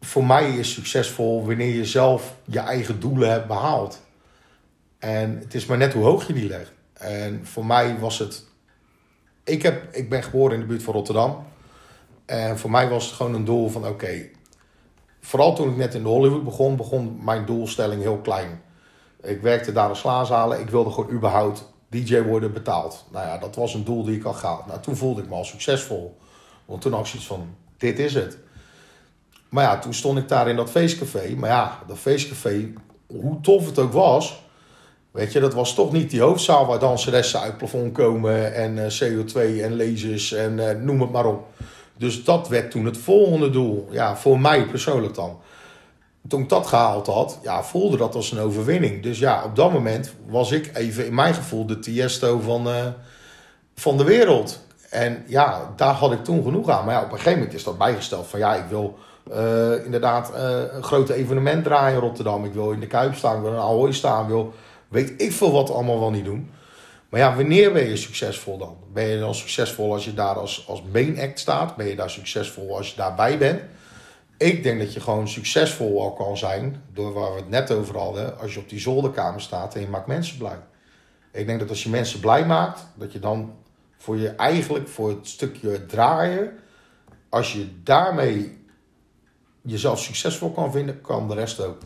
voor 0.00 0.26
mij 0.26 0.50
is 0.50 0.72
succesvol 0.72 1.46
wanneer 1.46 1.74
je 1.74 1.84
zelf 1.84 2.36
je 2.44 2.58
eigen 2.58 3.00
doelen 3.00 3.30
hebt 3.30 3.46
behaald. 3.46 4.00
En 4.98 5.38
het 5.38 5.54
is 5.54 5.66
maar 5.66 5.76
net 5.76 5.92
hoe 5.92 6.04
hoog 6.04 6.26
je 6.26 6.32
die 6.32 6.48
legt. 6.48 6.72
En 6.92 7.46
voor 7.46 7.66
mij 7.66 7.98
was 7.98 8.18
het. 8.18 8.44
Ik, 9.44 9.62
heb, 9.62 9.94
ik 9.94 10.08
ben 10.08 10.22
geboren 10.22 10.54
in 10.54 10.60
de 10.60 10.66
buurt 10.66 10.82
van 10.82 10.94
Rotterdam. 10.94 11.44
En 12.26 12.58
voor 12.58 12.70
mij 12.70 12.88
was 12.88 13.06
het 13.06 13.14
gewoon 13.14 13.34
een 13.34 13.44
doel 13.44 13.68
van: 13.68 13.86
oké. 13.86 14.28
vooral 15.20 15.54
toen 15.54 15.70
ik 15.70 15.76
net 15.76 15.94
in 15.94 16.02
de 16.02 16.08
Hollywood 16.08 16.44
begon, 16.44 16.76
begon 16.76 17.24
mijn 17.24 17.46
doelstelling 17.46 18.02
heel 18.02 18.18
klein. 18.18 18.62
Ik 19.22 19.40
werkte 19.40 19.72
daar 19.72 19.88
als 19.88 19.98
slaarzalen. 19.98 20.60
Ik 20.60 20.70
wilde 20.70 20.90
gewoon 20.90 21.10
überhaupt 21.10 21.72
DJ 21.88 22.22
worden 22.22 22.52
betaald. 22.52 23.06
Nou 23.12 23.26
ja, 23.26 23.38
dat 23.38 23.56
was 23.56 23.74
een 23.74 23.84
doel 23.84 24.04
die 24.04 24.16
ik 24.16 24.24
al 24.24 24.32
gehaald. 24.32 24.66
Nou, 24.66 24.80
toen 24.80 24.96
voelde 24.96 25.22
ik 25.22 25.28
me 25.28 25.34
al 25.34 25.44
succesvol. 25.44 26.18
Want 26.64 26.80
toen 26.80 26.92
had 26.92 27.00
ik 27.00 27.06
zoiets 27.06 27.28
van: 27.28 27.54
dit 27.76 27.98
is 27.98 28.14
het. 28.14 28.38
Maar 29.50 29.64
ja, 29.64 29.78
toen 29.78 29.94
stond 29.94 30.18
ik 30.18 30.28
daar 30.28 30.48
in 30.48 30.56
dat 30.56 30.70
feestcafé. 30.70 31.34
Maar 31.36 31.50
ja, 31.50 31.78
dat 31.86 31.98
feestcafé, 31.98 32.72
hoe 33.06 33.40
tof 33.40 33.66
het 33.66 33.78
ook 33.78 33.92
was. 33.92 34.42
Weet 35.10 35.32
je, 35.32 35.40
dat 35.40 35.54
was 35.54 35.74
toch 35.74 35.92
niet 35.92 36.10
die 36.10 36.20
hoofdzaal 36.20 36.66
waar 36.66 36.78
danseressen 36.78 37.40
uit 37.40 37.48
het 37.48 37.58
plafond 37.58 37.92
komen. 37.92 38.54
En 38.54 38.84
eh, 38.84 39.00
CO2 39.00 39.62
en 39.62 39.76
lasers 39.76 40.32
en 40.32 40.68
eh, 40.68 40.76
noem 40.76 41.00
het 41.00 41.10
maar 41.10 41.26
op. 41.26 41.46
Dus 41.96 42.24
dat 42.24 42.48
werd 42.48 42.70
toen 42.70 42.84
het 42.84 42.96
volgende 42.96 43.50
doel. 43.50 43.88
Ja, 43.90 44.16
voor 44.16 44.40
mij 44.40 44.66
persoonlijk 44.66 45.14
dan. 45.14 45.38
Toen 46.28 46.40
ik 46.40 46.48
dat 46.48 46.66
gehaald 46.66 47.06
had, 47.06 47.38
ja, 47.42 47.62
voelde 47.62 47.96
dat 47.96 48.14
als 48.14 48.32
een 48.32 48.38
overwinning. 48.38 49.02
Dus 49.02 49.18
ja, 49.18 49.44
op 49.44 49.56
dat 49.56 49.72
moment 49.72 50.14
was 50.26 50.50
ik 50.50 50.70
even 50.74 51.06
in 51.06 51.14
mijn 51.14 51.34
gevoel 51.34 51.66
de 51.66 51.78
Tiesto 51.78 52.38
van, 52.38 52.68
eh, 52.68 52.86
van 53.74 53.96
de 53.96 54.04
wereld. 54.04 54.60
En 54.90 55.24
ja, 55.26 55.72
daar 55.76 55.94
had 55.94 56.12
ik 56.12 56.24
toen 56.24 56.42
genoeg 56.42 56.68
aan. 56.68 56.84
Maar 56.84 56.94
ja, 56.94 57.02
op 57.02 57.10
een 57.10 57.16
gegeven 57.16 57.38
moment 57.38 57.54
is 57.54 57.64
dat 57.64 57.78
bijgesteld 57.78 58.26
van 58.26 58.38
ja, 58.38 58.54
ik 58.54 58.66
wil 58.68 58.98
eh, 59.30 59.84
inderdaad 59.84 60.34
eh, 60.34 60.60
een 60.72 60.82
grote 60.82 61.14
evenement 61.14 61.64
draaien 61.64 61.94
in 61.94 62.00
Rotterdam. 62.00 62.44
Ik 62.44 62.52
wil 62.52 62.70
in 62.70 62.80
de 62.80 62.86
Kuip 62.86 63.14
staan, 63.14 63.36
ik 63.36 63.42
wil 63.42 63.52
in 63.52 63.58
Ahoy 63.58 63.92
staan, 63.92 64.26
wil 64.26 64.54
weet 64.88 65.12
ik 65.16 65.32
veel 65.32 65.52
wat 65.52 65.70
allemaal 65.70 66.00
wel 66.00 66.10
niet 66.10 66.24
doen. 66.24 66.50
Maar 67.08 67.20
ja, 67.20 67.36
wanneer 67.36 67.72
ben 67.72 67.88
je 67.88 67.96
succesvol 67.96 68.58
dan? 68.58 68.76
Ben 68.92 69.06
je 69.06 69.18
dan 69.18 69.34
succesvol 69.34 69.92
als 69.92 70.04
je 70.04 70.14
daar 70.14 70.34
als, 70.34 70.64
als 70.68 70.82
main 70.92 71.20
act 71.20 71.38
staat? 71.38 71.76
Ben 71.76 71.86
je 71.86 71.96
daar 71.96 72.10
succesvol 72.10 72.76
als 72.76 72.90
je 72.90 72.96
daarbij 72.96 73.38
bent? 73.38 73.60
Ik 74.36 74.62
denk 74.62 74.78
dat 74.78 74.92
je 74.92 75.00
gewoon 75.00 75.28
succesvol 75.28 76.00
al 76.00 76.12
kan 76.12 76.36
zijn, 76.36 76.82
door 76.92 77.12
waar 77.12 77.30
we 77.30 77.36
het 77.36 77.48
net 77.48 77.70
over 77.70 77.98
hadden, 77.98 78.38
als 78.38 78.54
je 78.54 78.60
op 78.60 78.68
die 78.68 78.80
zolderkamer 78.80 79.40
staat 79.40 79.74
en 79.74 79.80
je 79.80 79.88
maakt 79.88 80.06
mensen 80.06 80.38
blij. 80.38 80.58
Ik 81.32 81.46
denk 81.46 81.60
dat 81.60 81.68
als 81.68 81.82
je 81.82 81.90
mensen 81.90 82.20
blij 82.20 82.46
maakt, 82.46 82.86
dat 82.94 83.12
je 83.12 83.18
dan 83.18 83.52
voor 83.96 84.16
je 84.16 84.28
eigenlijk, 84.28 84.88
voor 84.88 85.08
het 85.08 85.28
stukje 85.28 85.86
draaien, 85.86 86.58
als 87.28 87.52
je 87.52 87.82
daarmee 87.82 88.59
jezelf 89.62 90.00
succesvol 90.00 90.50
kan 90.50 90.72
vinden, 90.72 91.00
kan 91.00 91.28
de 91.28 91.34
rest 91.34 91.60
ook. 91.60 91.78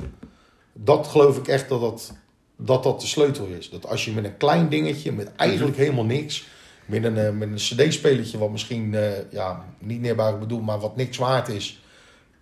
Dat 0.72 1.06
geloof 1.06 1.36
ik 1.36 1.48
echt 1.48 1.68
dat 1.68 1.80
dat, 1.80 2.12
dat, 2.56 2.82
dat 2.82 3.00
de 3.00 3.06
sleutel 3.06 3.46
is. 3.46 3.70
Dat 3.70 3.86
als 3.86 4.04
je 4.04 4.12
met 4.12 4.24
een 4.24 4.36
klein 4.36 4.68
dingetje, 4.68 5.12
met 5.12 5.34
eigenlijk 5.36 5.76
helemaal 5.76 6.04
niks, 6.04 6.46
met 6.86 7.04
een, 7.04 7.16
eh, 7.16 7.30
met 7.30 7.48
een 7.48 7.54
cd-spelertje 7.54 8.38
wat 8.38 8.50
misschien 8.50 8.94
eh, 8.94 9.30
ja, 9.30 9.64
niet 9.78 10.00
neerbuigend 10.00 10.40
bedoeld, 10.40 10.64
maar 10.64 10.80
wat 10.80 10.96
niks 10.96 11.16
waard 11.16 11.48
is, 11.48 11.82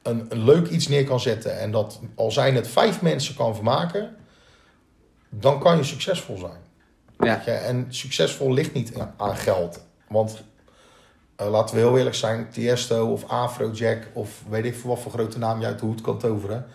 een, 0.03 0.27
een 0.29 0.45
leuk 0.45 0.69
iets 0.69 0.89
neer 0.89 1.05
kan 1.05 1.21
zetten 1.21 1.59
en 1.59 1.71
dat 1.71 2.01
al 2.15 2.31
zijn 2.31 2.55
het 2.55 2.69
vijf 2.69 3.03
mensen 3.03 3.35
kan 3.35 3.55
vermaken, 3.55 4.17
dan 5.29 5.61
kan 5.61 5.77
je 5.77 5.85
succesvol 5.85 6.39
zijn. 6.39 6.61
Ja. 7.19 7.45
En 7.45 7.87
succesvol 7.89 8.53
ligt 8.53 8.73
niet 8.73 8.93
aan 9.17 9.37
geld. 9.37 9.85
Want 10.09 10.45
eh, 11.43 11.51
laten 11.51 11.75
we 11.75 11.81
heel 11.81 11.97
eerlijk 11.99 12.17
zijn, 12.17 12.51
Tiesto 12.51 13.13
of 13.13 13.29
Afrojack 13.29 14.09
of 14.13 14.43
weet 14.49 14.65
ik 14.65 14.75
veel 14.75 14.91
wat 14.91 14.99
voor 14.99 15.13
grote 15.13 15.39
naam 15.39 15.61
je 15.61 15.67
uit 15.67 15.79
de 15.79 15.87
hoed 15.87 16.01
kan 16.01 16.19
toveren. 16.19 16.67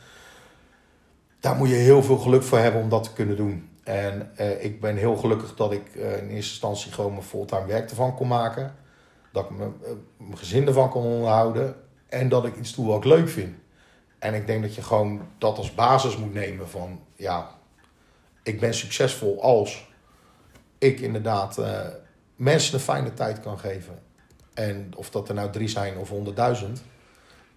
Daar 1.40 1.56
moet 1.56 1.70
je 1.70 1.76
heel 1.76 2.04
veel 2.04 2.18
geluk 2.18 2.44
voor 2.44 2.58
hebben 2.58 2.82
om 2.82 2.90
dat 2.90 3.04
te 3.04 3.14
kunnen 3.14 3.36
doen. 3.36 3.70
En 3.84 4.32
eh, 4.36 4.64
ik 4.64 4.82
ben 4.82 4.96
heel 4.96 5.16
gelukkig 5.16 5.56
dat 5.56 5.72
ik 5.72 5.96
eh, 5.96 6.02
in 6.04 6.30
eerste 6.30 6.52
instantie 6.52 6.92
gewoon 6.92 7.12
mijn 7.12 7.24
fulltime 7.24 7.66
werk 7.66 7.90
ervan 7.90 8.16
kon 8.16 8.28
maken. 8.28 8.76
Dat 9.32 9.44
ik 9.44 9.58
mijn, 9.58 9.74
mijn 10.18 10.38
gezin 10.38 10.68
ervan 10.68 10.90
kon 10.90 11.04
onderhouden. 11.04 11.76
En 12.10 12.30
dat 12.30 12.46
ik 12.46 12.56
iets 12.56 12.76
doe 12.76 12.88
wat 12.88 12.98
ik 12.98 13.04
leuk 13.04 13.30
vind. 13.30 13.56
En 14.20 14.34
ik 14.34 14.48
denk 14.48 14.62
dat 14.62 14.76
je 14.76 14.82
gewoon 14.82 15.22
dat 15.38 15.58
als 15.58 15.74
basis 15.76 16.18
moet 16.18 16.34
nemen 16.34 16.70
van 16.70 17.00
ja, 17.16 17.50
ik 18.44 18.60
ben 18.60 18.74
succesvol 18.74 19.42
als 19.42 19.92
ik 20.78 21.00
inderdaad 21.00 21.60
mensen 22.36 22.74
een 22.74 22.80
fijne 22.80 23.14
tijd 23.14 23.40
kan 23.40 23.60
geven. 23.60 24.00
En 24.58 24.92
of 24.96 25.10
dat 25.10 25.30
er 25.30 25.36
nou 25.36 25.52
drie 25.52 25.68
zijn 25.68 25.98
of 25.98 26.10
honderdduizend, 26.10 26.84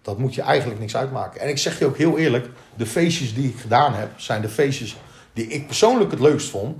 dat 0.01 0.17
moet 0.17 0.33
je 0.35 0.41
eigenlijk 0.41 0.79
niks 0.79 0.95
uitmaken. 0.95 1.41
En 1.41 1.49
ik 1.49 1.57
zeg 1.57 1.79
je 1.79 1.85
ook 1.85 1.97
heel 1.97 2.17
eerlijk, 2.17 2.49
de 2.75 2.85
feestjes 2.85 3.33
die 3.33 3.49
ik 3.49 3.59
gedaan 3.59 3.93
heb, 3.93 4.09
zijn 4.19 4.41
de 4.41 4.49
feestjes 4.49 4.95
die 5.33 5.47
ik 5.47 5.65
persoonlijk 5.67 6.11
het 6.11 6.19
leukst 6.19 6.49
vond. 6.49 6.77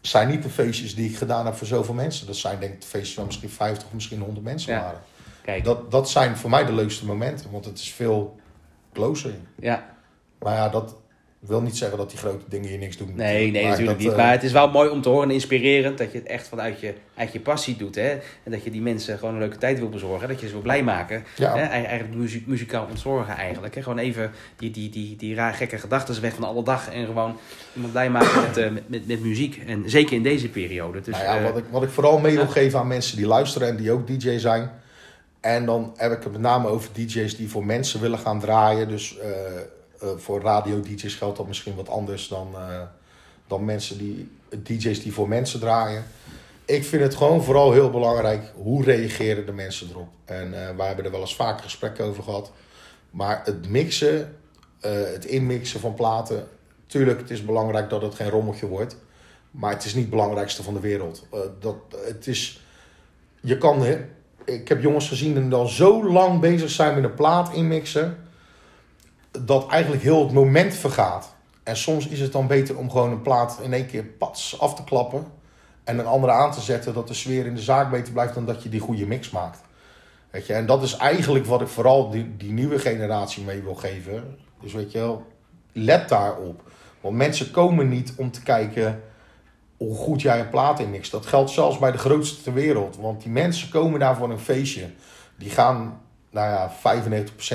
Zijn 0.00 0.28
niet 0.28 0.42
de 0.42 0.48
feestjes 0.50 0.94
die 0.94 1.10
ik 1.10 1.16
gedaan 1.16 1.44
heb 1.46 1.54
voor 1.54 1.66
zoveel 1.66 1.94
mensen. 1.94 2.26
Dat 2.26 2.36
zijn 2.36 2.60
denk 2.60 2.72
ik 2.72 2.80
de 2.80 2.86
feestjes 2.86 3.14
waar 3.16 3.26
misschien 3.26 3.50
50 3.50 3.86
of 3.86 3.92
misschien 3.92 4.20
100 4.20 4.44
mensen 4.44 4.72
Ja. 4.72 4.80
waren. 4.82 5.00
Kijk, 5.42 5.64
Dat, 5.64 5.90
dat 5.90 6.10
zijn 6.10 6.36
voor 6.36 6.50
mij 6.50 6.64
de 6.64 6.72
leukste 6.72 7.06
momenten, 7.06 7.50
want 7.50 7.64
het 7.64 7.78
is 7.78 7.92
veel 7.92 8.36
closer. 8.92 9.34
ja. 9.58 9.96
Maar 10.38 10.54
ja, 10.54 10.68
dat, 10.68 10.94
wil 11.38 11.60
niet 11.60 11.76
zeggen 11.76 11.98
dat 11.98 12.10
die 12.10 12.18
grote 12.18 12.44
dingen 12.48 12.68
hier 12.68 12.78
niks 12.78 12.96
doen. 12.96 13.12
Nee, 13.14 13.50
nee, 13.50 13.62
Maar 13.62 13.70
natuurlijk 13.70 13.88
dat, 13.88 13.98
niet. 13.98 14.08
eh, 14.16 14.16
Maar 14.24 14.32
het 14.32 14.42
is 14.42 14.52
wel 14.52 14.70
mooi 14.70 14.88
om 14.90 15.02
te 15.02 15.08
horen 15.08 15.28
en 15.28 15.34
inspirerend 15.34 15.98
dat 15.98 16.12
je 16.12 16.18
het 16.18 16.26
echt 16.26 16.48
vanuit 16.48 16.80
je, 16.80 16.94
uit 17.14 17.32
je 17.32 17.40
passie 17.40 17.76
doet. 17.76 17.94
Hè? 17.94 18.08
En 18.42 18.50
dat 18.50 18.64
je 18.64 18.70
die 18.70 18.80
mensen 18.80 19.18
gewoon 19.18 19.34
een 19.34 19.40
leuke 19.40 19.56
tijd 19.58 19.78
wil 19.78 19.88
bezorgen. 19.88 20.28
Dat 20.28 20.40
je 20.40 20.46
ze 20.46 20.52
wil 20.52 20.62
blij 20.62 20.82
maken. 20.82 21.24
Ja. 21.36 21.54
Hè? 21.56 21.60
Eigen- 21.62 21.88
Eigenlijk 21.88 22.18
muziek, 22.18 22.46
muzikaal 22.46 22.86
ontzorgen 22.90 23.36
eigenlijk. 23.36 23.74
Hè? 23.74 23.82
Gewoon 23.82 23.98
even 23.98 24.30
die, 24.56 24.70
die, 24.70 24.90
die, 24.90 25.16
die 25.16 25.34
raar 25.34 25.54
gekke 25.54 25.78
gedachten 25.78 26.20
weg 26.22 26.34
van 26.34 26.44
alle 26.44 26.62
dag. 26.62 26.90
En 26.90 27.06
gewoon 27.06 27.36
iemand 27.74 27.92
blij 27.92 28.10
maken 28.10 28.40
met, 28.42 28.56
eh, 28.56 28.70
met, 28.70 28.88
met, 28.88 29.06
met 29.06 29.20
muziek. 29.20 29.62
En 29.66 29.90
zeker 29.90 30.16
in 30.16 30.22
deze 30.22 30.48
periode. 30.48 31.00
Dus, 31.00 31.14
nou 31.14 31.24
ja, 31.24 31.36
eh, 31.38 31.42
wat, 31.44 31.56
ik, 31.58 31.64
wat 31.70 31.82
ik 31.82 31.90
vooral 31.90 32.18
mee 32.18 32.34
wil 32.36 32.46
geven 32.48 32.78
aan 32.78 32.86
mensen 32.88 33.16
die 33.16 33.26
luisteren 33.26 33.68
en 33.68 33.76
die 33.76 33.92
ook 33.92 34.06
DJ 34.06 34.38
zijn. 34.38 34.70
En 35.40 35.66
dan 35.66 35.92
heb 35.96 36.12
ik 36.12 36.22
het 36.22 36.32
met 36.32 36.40
name 36.40 36.68
over 36.68 36.90
DJ's 36.92 37.36
die 37.36 37.50
voor 37.50 37.64
mensen 37.66 38.00
willen 38.00 38.18
gaan 38.18 38.40
draaien. 38.40 38.88
Dus 38.88 39.16
eh, 40.00 40.08
voor 40.16 40.40
radio-DJ's 40.40 41.14
geldt 41.14 41.36
dat 41.36 41.46
misschien 41.46 41.74
wat 41.74 41.88
anders 41.88 42.28
dan, 42.28 42.48
eh, 42.54 42.80
dan 43.46 43.64
mensen 43.64 43.98
die, 43.98 44.30
DJ's 44.62 45.02
die 45.02 45.12
voor 45.12 45.28
mensen 45.28 45.60
draaien. 45.60 46.04
Ik 46.64 46.84
vind 46.84 47.02
het 47.02 47.14
gewoon 47.14 47.42
vooral 47.42 47.72
heel 47.72 47.90
belangrijk 47.90 48.52
hoe 48.54 48.84
reageren 48.84 49.46
de 49.46 49.52
mensen 49.52 49.88
erop. 49.90 50.08
En 50.24 50.68
eh 50.68 50.76
wij 50.76 50.86
hebben 50.86 51.04
er 51.04 51.10
wel 51.10 51.20
eens 51.20 51.36
vaker 51.36 51.62
gesprekken 51.62 52.04
over 52.04 52.22
gehad. 52.22 52.52
Maar 53.10 53.42
het 53.44 53.68
mixen, 53.68 54.36
het 54.80 55.24
inmixen 55.24 55.80
van 55.80 55.94
platen. 55.94 56.48
Tuurlijk, 56.86 57.20
het 57.20 57.30
is 57.30 57.44
belangrijk 57.44 57.90
dat 57.90 58.02
het 58.02 58.14
geen 58.14 58.30
rommeltje 58.30 58.66
wordt. 58.66 58.96
Maar 59.50 59.72
het 59.72 59.84
is 59.84 59.94
niet 59.94 60.02
het 60.02 60.10
belangrijkste 60.10 60.62
van 60.62 60.74
de 60.74 60.80
wereld. 60.80 61.26
Dat, 61.60 61.76
het 62.04 62.26
is, 62.26 62.60
je 63.40 63.58
kan, 63.58 63.84
ik 64.44 64.68
heb 64.68 64.82
jongens 64.82 65.08
gezien 65.08 65.34
die 65.34 65.48
dan 65.48 65.68
zo 65.68 66.10
lang 66.12 66.40
bezig 66.40 66.70
zijn 66.70 66.94
met 66.94 67.04
een 67.04 67.14
plaat 67.14 67.54
inmixen. 67.54 68.27
Dat 69.46 69.66
eigenlijk 69.68 70.02
heel 70.02 70.24
het 70.24 70.32
moment 70.32 70.74
vergaat. 70.74 71.34
En 71.62 71.76
soms 71.76 72.06
is 72.06 72.20
het 72.20 72.32
dan 72.32 72.46
beter 72.46 72.78
om 72.78 72.90
gewoon 72.90 73.10
een 73.10 73.22
plaat 73.22 73.58
in 73.62 73.72
één 73.72 73.86
keer 73.86 74.04
pats 74.04 74.60
af 74.60 74.74
te 74.74 74.84
klappen. 74.84 75.26
En 75.84 75.98
een 75.98 76.06
andere 76.06 76.32
aan 76.32 76.52
te 76.52 76.60
zetten. 76.60 76.94
Dat 76.94 77.08
de 77.08 77.14
sfeer 77.14 77.46
in 77.46 77.54
de 77.54 77.62
zaak 77.62 77.90
beter 77.90 78.12
blijft 78.12 78.34
dan 78.34 78.46
dat 78.46 78.62
je 78.62 78.68
die 78.68 78.80
goede 78.80 79.06
mix 79.06 79.30
maakt. 79.30 79.60
Weet 80.30 80.46
je, 80.46 80.52
en 80.52 80.66
dat 80.66 80.82
is 80.82 80.96
eigenlijk 80.96 81.46
wat 81.46 81.60
ik 81.60 81.68
vooral 81.68 82.10
die, 82.10 82.36
die 82.36 82.52
nieuwe 82.52 82.78
generatie 82.78 83.44
mee 83.44 83.62
wil 83.62 83.74
geven. 83.74 84.38
Dus 84.60 84.72
weet 84.72 84.92
je 84.92 84.98
wel, 84.98 85.26
let 85.72 86.08
daarop. 86.08 86.62
Want 87.00 87.16
mensen 87.16 87.50
komen 87.50 87.88
niet 87.88 88.12
om 88.16 88.30
te 88.30 88.42
kijken 88.42 89.02
hoe 89.76 89.94
goed 89.94 90.22
jij 90.22 90.40
een 90.40 90.48
plaat 90.48 90.80
inmixt. 90.80 91.10
Dat 91.10 91.26
geldt 91.26 91.50
zelfs 91.50 91.78
bij 91.78 91.92
de 91.92 91.98
grootste 91.98 92.42
ter 92.42 92.52
wereld. 92.52 92.96
Want 92.96 93.22
die 93.22 93.32
mensen 93.32 93.68
komen 93.68 94.00
daar 94.00 94.16
voor 94.16 94.30
een 94.30 94.38
feestje. 94.38 94.90
Die 95.36 95.50
gaan, 95.50 96.00
nou 96.30 96.48
ja, 96.48 96.72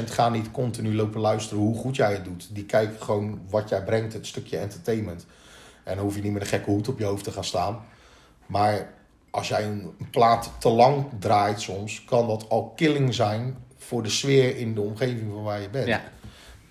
95% 0.01 0.03
gaan 0.03 0.31
niet 0.31 0.51
continu 0.51 0.95
lopen 0.95 1.21
luisteren 1.21 1.63
hoe 1.63 1.77
goed 1.77 1.95
jij 1.95 2.11
het 2.11 2.23
doet. 2.23 2.55
Die 2.55 2.65
kijken 2.65 3.01
gewoon 3.01 3.41
wat 3.49 3.69
jij 3.69 3.83
brengt, 3.83 4.13
het 4.13 4.27
stukje 4.27 4.57
entertainment. 4.57 5.25
En 5.83 5.95
dan 5.95 6.03
hoef 6.03 6.15
je 6.15 6.21
niet 6.21 6.33
met 6.33 6.41
een 6.41 6.47
gekke 6.47 6.69
hoed 6.69 6.87
op 6.87 6.99
je 6.99 7.05
hoofd 7.05 7.23
te 7.23 7.31
gaan 7.31 7.43
staan. 7.43 7.85
Maar 8.45 8.93
als 9.29 9.47
jij 9.47 9.65
een 9.65 9.95
plaat 10.11 10.51
te 10.59 10.69
lang 10.69 11.05
draait 11.19 11.61
soms, 11.61 12.05
kan 12.05 12.27
dat 12.27 12.49
al 12.49 12.73
killing 12.75 13.13
zijn 13.13 13.57
voor 13.77 14.03
de 14.03 14.09
sfeer 14.09 14.57
in 14.57 14.73
de 14.75 14.81
omgeving 14.81 15.31
van 15.31 15.43
waar 15.43 15.61
je 15.61 15.69
bent. 15.69 15.87
ja. 15.87 16.01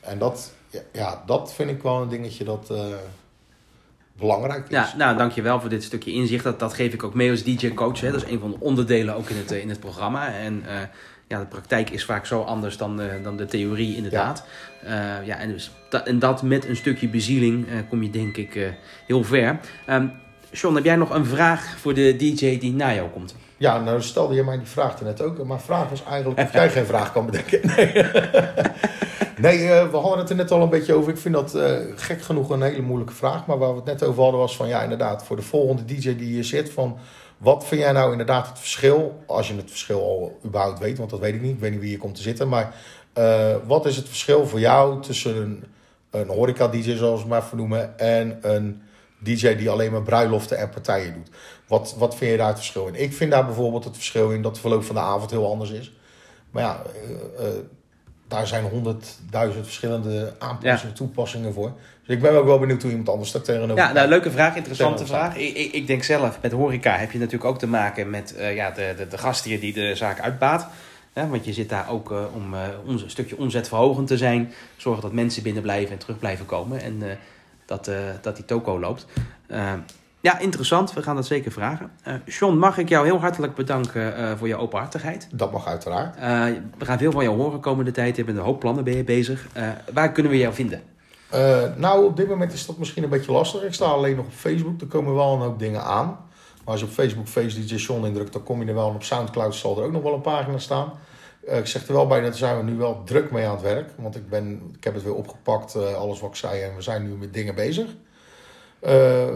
En 0.01 0.19
dat, 0.19 0.53
ja, 0.71 0.81
ja, 0.93 1.23
dat 1.27 1.53
vind 1.53 1.71
ik 1.71 1.83
wel 1.83 2.03
een 2.03 2.09
dingetje 2.09 2.45
dat 2.45 2.71
eh, 2.71 2.85
belangrijk 4.17 4.65
is. 4.65 4.71
Ja, 4.71 4.95
nou, 4.97 5.17
dankjewel 5.17 5.61
voor 5.61 5.71
dit 5.71 5.83
stukje 5.85 6.13
inzicht. 6.13 6.45
Dat, 6.45 6.59
dat 6.59 6.75
geef 6.75 6.93
ik 6.93 7.03
ook 7.03 7.15
mee 7.15 7.31
als 7.31 7.43
DJ-coach. 7.43 8.01
hè. 8.01 8.11
Dat 8.11 8.25
is 8.25 8.31
een 8.31 8.41
van 8.41 8.51
de 8.51 8.57
onderdelen 8.61 9.15
ook 9.15 9.29
in 9.29 9.37
het, 9.37 9.53
eh, 9.53 9.61
in 9.61 9.69
het 9.69 9.81
programma. 9.81 10.33
En 10.35 10.63
eh, 10.67 10.75
ja, 11.33 11.39
de 11.39 11.47
praktijk 11.47 11.91
is 11.91 12.05
vaak 12.05 12.27
zo 12.27 12.41
anders 12.41 12.77
dan, 12.77 12.97
de 12.97 13.21
dan 13.23 13.37
de 13.37 13.47
theorie, 13.47 13.97
inderdaad. 13.97 14.45
Ja, 14.87 15.21
ja 15.21 15.37
en, 15.37 15.49
dus 15.49 15.71
dat, 15.89 16.07
en 16.07 16.19
dat 16.19 16.43
met 16.43 16.69
een 16.69 16.77
stukje 16.77 17.09
bezieling 17.09 17.69
eh, 17.69 17.75
kom 17.89 18.03
je 18.03 18.11
denk 18.11 18.37
ik 18.37 18.55
eh, 18.55 18.69
heel 19.07 19.25
ver. 19.25 19.61
John, 20.51 20.75
heb 20.75 20.85
jij 20.85 20.97
nog 20.97 21.11
een 21.11 21.27
vraag 21.27 21.77
voor 21.79 21.95
de 21.95 22.17
DJ 22.17 22.59
die 22.59 22.73
na 22.73 22.95
jou 22.95 23.09
komt? 23.09 23.35
Ja, 23.57 23.81
nou 23.81 24.03
stelde 24.03 24.35
je 24.35 24.45
mij 24.45 24.59
die 24.59 24.67
vraag 24.67 24.99
er 24.99 25.05
net 25.05 25.23
ook. 25.23 25.45
Maar 25.45 25.61
vraag 25.61 25.89
was 25.89 26.05
eigenlijk 26.05 26.41
of 26.41 26.53
jij 26.53 26.71
geen 26.71 26.87
vraag 26.87 27.13
kan 27.13 27.27
bedenken. 27.27 27.61
Nee, 27.77 27.93
nee 29.43 29.69
eh, 29.69 29.91
we 29.91 29.97
hadden 29.97 30.19
het 30.19 30.31
er 30.31 30.37
net 30.37 30.51
al 30.51 30.63
een 30.63 30.69
beetje 30.69 30.95
over. 30.95 31.11
Ik 31.11 31.19
vind 31.19 31.35
dat 31.35 31.55
eh, 31.55 31.77
gek 31.97 32.23
genoeg 32.23 32.51
een 32.51 32.63
hele 32.63 32.83
moeilijke 32.83 33.15
vraag. 33.15 33.47
Maar 33.47 33.59
waar 33.59 33.71
we 33.71 33.77
het 33.77 33.85
net 33.85 34.03
over 34.05 34.23
hadden 34.23 34.41
was 34.41 34.57
van... 34.57 34.69
Ja, 34.69 34.83
inderdaad, 34.83 35.25
voor 35.25 35.37
de 35.37 35.43
volgende 35.43 35.85
DJ 35.85 36.17
die 36.17 36.27
hier 36.27 36.45
zit... 36.45 36.71
Van, 36.71 36.99
wat 37.39 37.67
vind 37.67 37.81
jij 37.81 37.93
nou 37.93 38.11
inderdaad 38.11 38.49
het 38.49 38.59
verschil? 38.59 39.23
Als 39.27 39.49
je 39.49 39.55
het 39.57 39.71
verschil 39.71 40.01
al 40.01 40.39
überhaupt 40.45 40.79
weet. 40.79 40.99
Want 40.99 41.11
dat 41.11 41.21
weet 41.21 41.35
ik 41.35 41.41
niet. 41.41 41.55
Ik 41.55 41.61
weet 41.61 41.71
niet 41.71 41.81
wie 41.81 41.89
hier 41.89 41.99
komt 41.99 42.15
te 42.15 42.23
zitten. 42.23 42.49
Maar 42.49 42.75
eh, 43.13 43.55
wat 43.67 43.87
is 43.87 43.97
het 43.97 44.09
verschil 44.09 44.47
voor 44.47 44.61
jou 44.61 45.03
tussen 45.03 45.37
een, 45.37 45.65
een 46.11 46.29
horeca-DJ 46.29 46.97
zoals 46.97 47.23
we 47.23 47.29
maar 47.29 47.45
vernoemen... 47.45 47.99
En 47.99 48.39
een... 48.41 48.83
DJ 49.25 49.57
die 49.57 49.71
alleen 49.71 49.93
maar 49.93 50.03
bruiloften 50.03 50.59
en 50.59 50.69
partijen 50.69 51.15
doet. 51.15 51.31
Wat, 51.67 51.95
wat 51.99 52.17
vind 52.17 52.31
je 52.31 52.37
daar 52.37 52.49
het 52.49 52.57
verschil 52.57 52.87
in? 52.87 52.95
Ik 52.95 53.13
vind 53.13 53.31
daar 53.31 53.45
bijvoorbeeld 53.45 53.85
het 53.85 53.95
verschil 53.95 54.31
in 54.31 54.43
dat 54.43 54.55
de 54.55 54.61
verloop 54.61 54.85
van 54.85 54.95
de 54.95 55.01
avond 55.01 55.31
heel 55.31 55.51
anders 55.51 55.71
is. 55.71 55.93
Maar 56.51 56.63
ja, 56.63 56.83
daar 58.33 58.47
zijn 58.47 58.65
honderdduizend 58.65 59.65
verschillende 59.65 60.35
aanpassingen, 60.39 60.95
toepassingen 60.95 61.53
voor. 61.53 61.73
Dus 62.07 62.17
ik 62.17 62.23
ben 62.23 62.33
ook 62.39 62.45
wel 62.45 62.59
benieuwd 62.59 62.83
hoe 62.83 62.91
iemand 62.91 63.09
anders 63.09 63.33
daar 63.33 63.43
tegenover 63.43 63.77
Ja, 63.77 63.93
nou, 63.93 64.09
leuke 64.09 64.31
vraag, 64.31 64.57
interessante 64.57 65.07
vraag. 65.07 65.37
Ik, 65.37 65.57
ik, 65.57 65.73
ik 65.73 65.87
denk 65.87 66.03
zelf, 66.03 66.39
met 66.43 66.53
horeca 66.53 66.97
heb 66.97 67.13
je 67.13 67.19
natuurlijk 67.19 67.45
ook 67.51 67.59
te 67.59 67.67
maken 67.67 68.11
met 68.11 68.35
eh, 68.35 68.55
ja, 68.55 68.71
de, 68.71 68.95
de, 68.97 69.09
de 69.09 69.19
gastheer 69.19 69.61
die 69.61 69.73
de 69.73 69.95
zaak 69.95 70.21
uitbaat. 70.21 70.67
Ja, 71.15 71.29
want 71.29 71.45
je 71.45 71.53
zit 71.53 71.69
daar 71.69 71.91
ook 71.91 72.11
eh, 72.13 72.19
om 72.35 72.55
eh, 72.55 72.61
ons- 72.87 73.03
een 73.03 73.11
stukje 73.11 73.39
omzetverhogend 73.39 74.07
te 74.07 74.17
zijn. 74.17 74.53
Zorgen 74.77 75.03
dat 75.03 75.13
mensen 75.13 75.43
binnen 75.43 75.63
blijven 75.63 75.93
en 75.93 75.99
terug 75.99 76.19
blijven 76.19 76.47
komen. 76.47 76.81
En 76.81 77.03
dat, 77.67 77.91
dat 78.23 78.37
die 78.37 78.45
toko 78.45 78.81
loopt. 78.81 79.07
Ja, 80.23 80.39
interessant. 80.39 80.93
We 80.93 81.03
gaan 81.03 81.17
dat 81.17 81.27
zeker 81.27 81.53
vragen. 81.53 81.91
Eh 82.03 82.15
John, 82.27 82.57
mag 82.57 82.79
ik 82.79 82.89
jou 82.89 83.07
heel 83.07 83.19
hartelijk 83.19 83.55
bedanken 83.55 84.17
eh, 84.17 84.37
voor 84.37 84.49
je 84.49 84.57
openhartigheid. 84.57 85.29
Dat 85.33 85.53
mag 85.53 85.67
uiteraard. 85.67 86.17
Eh, 86.17 86.45
we 86.79 86.85
gaan 86.85 86.99
veel 86.99 87.13
van 87.13 87.25
jou 87.25 87.37
horen 87.37 87.61
komende 87.61 87.91
tijd. 87.91 88.17
Je 88.17 88.25
bent 88.25 88.39
een 88.39 88.45
hoop 88.45 88.61
plannen 88.61 88.85
ben 88.85 88.97
je 88.97 89.05
bezig. 89.05 89.47
Waar 89.93 90.13
kunnen 90.13 90.33
we 90.33 90.39
jou 90.39 90.55
vinden? 90.55 90.83
Nou, 91.77 92.05
op 92.05 92.17
dit 92.17 92.29
moment 92.29 92.53
is 92.53 92.67
dat 92.67 92.79
misschien 92.79 93.03
een 93.03 93.09
beetje 93.09 93.33
lastig. 93.33 93.63
Ik 93.63 93.75
sta 93.75 93.85
alleen 93.85 94.17
nog 94.17 94.27
op 94.27 94.33
Facebook. 94.33 94.81
Er 94.81 94.87
komen 94.87 95.15
wel 95.15 95.35
een 95.35 95.41
hoop 95.41 95.59
dingen 95.59 95.83
aan. 95.83 96.07
Maar 96.07 96.73
als 96.73 96.81
je 96.81 96.87
op 96.87 96.93
Facebook 96.93 97.29
Face 97.29 97.61
DJ 97.61 97.75
John 97.75 98.07
indrukt, 98.07 98.33
dan 98.33 98.43
kom 98.43 98.63
je 98.63 98.69
er 98.69 98.75
wel. 98.75 98.89
En 98.89 98.95
op 98.95 99.03
Soundcloud 99.03 99.55
zal 99.55 99.79
er 99.79 99.85
ook 99.85 99.93
nog 99.93 100.03
wel 100.03 100.15
een 100.15 100.21
pagina 100.21 100.59
staan. 100.59 100.93
Ik 101.47 101.67
zeg 101.67 101.87
er 101.87 101.95
wel 101.95 102.07
bij, 102.07 102.21
dat 102.21 102.37
zijn 102.37 102.57
we 102.57 102.63
nu 102.63 102.77
wel 102.77 103.03
druk 103.05 103.31
mee 103.31 103.47
aan 103.47 103.55
het 103.55 103.63
werk. 103.63 103.91
Want 103.97 104.17
ik, 104.17 104.29
ben, 104.29 104.71
ik 104.77 104.85
heb 104.85 104.95
het 104.95 105.03
weer 105.03 105.15
opgepakt, 105.15 105.77
alles 105.95 106.21
wat 106.21 106.31
ik 106.31 106.37
zei. 106.37 106.63
En 106.63 106.77
we 106.77 106.83
zijn 106.83 107.03
nu 107.03 107.17
met 107.17 107.35
dingen 107.35 107.55
bezig. 107.55 107.87
Eh, 108.83 108.93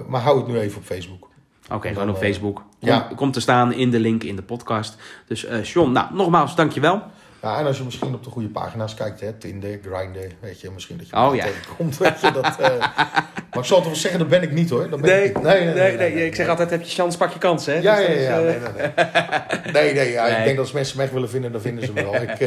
maar 0.07 0.21
hou 0.21 0.39
het 0.39 0.47
nu 0.47 0.59
even 0.59 0.79
op 0.79 0.85
Facebook. 0.85 1.29
Oké, 1.73 1.89
gewoon 1.89 2.09
op 2.09 2.15
eh, 2.15 2.21
Facebook. 2.23 2.55
Kom, 2.57 2.89
ja. 2.89 3.09
Komt 3.17 3.33
te 3.33 3.41
staan 3.41 3.73
in 3.73 3.91
de 3.91 3.99
link 4.01 4.23
in 4.23 4.37
de 4.37 4.43
podcast. 4.43 4.97
Dus 5.27 5.47
John, 5.63 5.93
nou, 5.93 6.15
nogmaals, 6.15 6.55
dankjewel. 6.55 7.03
Ja, 7.43 7.59
en 7.59 7.67
als 7.67 7.79
je 7.79 7.85
misschien 7.85 8.15
op 8.15 8.25
de 8.25 8.31
goede 8.31 8.49
pagina's 8.49 8.95
kijkt, 8.95 9.21
hè, 9.21 9.33
Tinder, 9.33 9.79
Grindr, 9.83 10.35
weet 10.41 10.61
je, 10.61 10.71
misschien 10.71 10.97
dat 10.97 11.09
je 11.09 11.17
Oh, 11.17 11.35
ja. 11.35 11.45
tegenkomt. 11.45 11.97
Weet 11.99 12.21
je, 12.21 12.31
dat, 12.33 12.59
maar 12.59 13.59
ik 13.59 13.65
zal 13.65 13.77
toch 13.79 13.87
wel 13.87 13.95
zeggen, 13.97 14.19
dat 14.21 14.29
ben 14.29 14.43
ik 14.43 14.53
niet 14.53 14.71
hoor. 14.71 14.89
Dat 14.91 15.01
ben 15.01 15.25
ik 15.25 15.37
niet. 15.43 16.17
Ik 16.17 16.35
zeg 16.35 16.49
altijd, 16.49 16.71
heb 16.71 16.83
je 16.83 16.91
chance, 16.91 17.19
pak 17.19 17.33
je 17.33 17.39
kans, 17.39 17.67
hè? 17.67 17.75
Ja, 17.75 17.97
Dus 17.97 18.07
ja, 18.07 18.13
is, 18.13 18.23
ja. 18.25 18.39
Nee, 18.39 18.45
nee, 18.45 18.59
nee. 18.77 19.73
nee, 19.73 19.95
nee, 19.95 20.13
ja, 20.13 20.23
Nee. 20.27 20.37
ik 20.37 20.45
denk 20.45 20.57
dat 20.57 20.65
als 20.65 20.73
mensen 20.73 20.97
me 20.97 21.03
echt 21.03 21.13
willen 21.13 21.31
vinden, 21.31 21.53
dan 21.53 21.61
vinden 21.61 21.85
ze 21.85 21.93
me 21.93 22.03
wel. 22.03 22.15
Ik, 22.31 22.39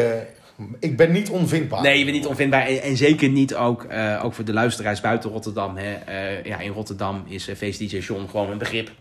ik 0.79 0.97
ben 0.97 1.11
niet 1.11 1.29
onvindbaar. 1.29 1.81
Nee, 1.81 1.97
je 1.97 2.03
bent 2.03 2.17
niet 2.17 2.25
onvindbaar. 2.25 2.67
En, 2.67 2.97
zeker 2.97 3.29
niet 3.29 3.55
ook, 3.55 3.83
eh, 3.83 4.21
ook 4.23 4.33
voor 4.33 4.45
de 4.45 4.53
luisteraars 4.53 5.01
buiten 5.01 5.29
Rotterdam. 5.29 5.77
Hè. 5.77 5.93
Eh, 5.93 6.45
ja, 6.45 6.59
in 6.59 6.71
Rotterdam 6.71 7.23
is 7.27 7.49
uh, 7.49 7.55
DJ 7.59 7.97
John 7.97 8.27
gewoon 8.29 8.51
een 8.51 8.57
begrip. 8.57 8.91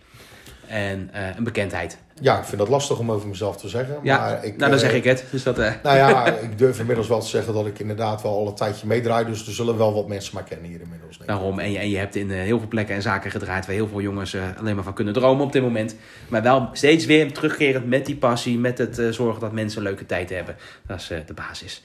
En 0.68 1.08
eh, 1.12 1.36
een 1.36 1.44
bekendheid. 1.44 1.98
Ja, 2.20 2.38
ik 2.38 2.44
vind 2.44 2.58
dat 2.58 2.68
lastig 2.68 2.98
om 2.98 3.12
over 3.12 3.28
mezelf 3.28 3.56
te 3.56 3.68
zeggen. 3.68 3.98
Ja, 4.02 4.18
maar 4.18 4.44
ik, 4.44 4.56
nou 4.56 4.70
dan 4.70 4.80
eh, 4.80 4.86
zeg 4.86 4.92
ik 4.92 5.04
het. 5.04 5.24
Dus 5.30 5.42
dat, 5.42 5.58
eh, 5.58 5.72
Nou 5.82 5.96
ja, 5.96 6.26
ik 6.48 6.58
durf 6.58 6.78
inmiddels 6.78 7.08
wel 7.08 7.20
te 7.20 7.26
zeggen 7.26 7.54
dat 7.54 7.66
ik 7.66 7.78
inderdaad 7.78 8.22
wel 8.22 8.32
al 8.32 8.46
een 8.46 8.54
tijdje 8.54 8.86
meedraai. 8.86 9.26
Dus 9.26 9.46
er 9.46 9.52
zullen 9.52 9.76
wel 9.78 9.94
wat 9.94 10.08
mensen 10.08 10.34
maar 10.34 10.44
kennen 10.44 10.70
hier 10.70 10.80
inmiddels. 10.80 11.18
denk 11.18 11.30
ik. 11.30 11.36
Daarom, 11.36 11.58
en 11.58 11.72
je, 11.72 11.78
en 11.78 11.90
je 11.90 11.96
hebt 11.96 12.16
in 12.16 12.30
heel 12.30 12.58
veel 12.58 12.68
plekken 12.68 12.94
en 12.94 13.02
zaken 13.02 13.30
gedraaid 13.30 13.66
waar 13.66 13.74
heel 13.74 13.88
veel 13.88 14.00
jongens 14.00 14.36
alleen 14.58 14.74
maar 14.74 14.84
van 14.84 14.94
kunnen 14.94 15.14
dromen 15.14 15.44
op 15.44 15.52
dit 15.52 15.62
moment. 15.62 15.96
Maar 16.28 16.42
wel 16.42 16.68
steeds 16.72 17.06
weer 17.06 17.32
terugkerend 17.32 17.86
met 17.86 18.06
die 18.06 18.16
passie, 18.16 18.58
met 18.58 18.78
het 18.78 19.02
zorgen 19.10 19.40
dat 19.40 19.52
mensen 19.52 19.78
een 19.78 19.86
leuke 19.86 20.06
tijd 20.06 20.30
hebben. 20.30 20.56
Dat 20.86 20.98
is 20.98 21.10
de 21.26 21.34
basis. 21.34 21.82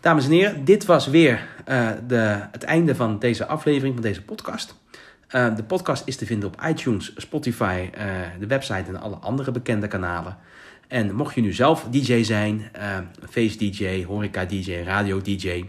Dames 0.00 0.24
en 0.24 0.30
heren, 0.30 0.64
dit 0.64 0.84
was 0.84 1.06
weer 1.06 1.46
de, 2.06 2.38
het 2.52 2.62
einde 2.62 2.94
van 2.94 3.18
deze 3.18 3.46
aflevering, 3.46 3.94
van 3.94 4.02
deze 4.02 4.22
podcast. 4.22 4.79
Eh, 5.30 5.56
de 5.56 5.62
podcast 5.62 6.06
is 6.06 6.16
te 6.16 6.26
vinden 6.26 6.48
op 6.48 6.62
iTunes, 6.68 7.12
Spotify, 7.16 7.88
eh, 7.92 8.06
de 8.38 8.46
website 8.46 8.84
en 8.88 9.00
alle 9.00 9.16
andere 9.16 9.50
bekende 9.50 9.88
kanalen. 9.88 10.36
En 10.88 11.14
mocht 11.14 11.34
je 11.34 11.40
nu 11.40 11.52
zelf 11.52 11.86
DJ 11.90 12.22
zijn, 12.22 12.68
eh, 12.72 12.98
face 13.28 13.58
DJ, 13.58 14.04
horeca 14.04 14.44
DJ, 14.44 14.82
radio 14.84 15.20
DJ, 15.20 15.64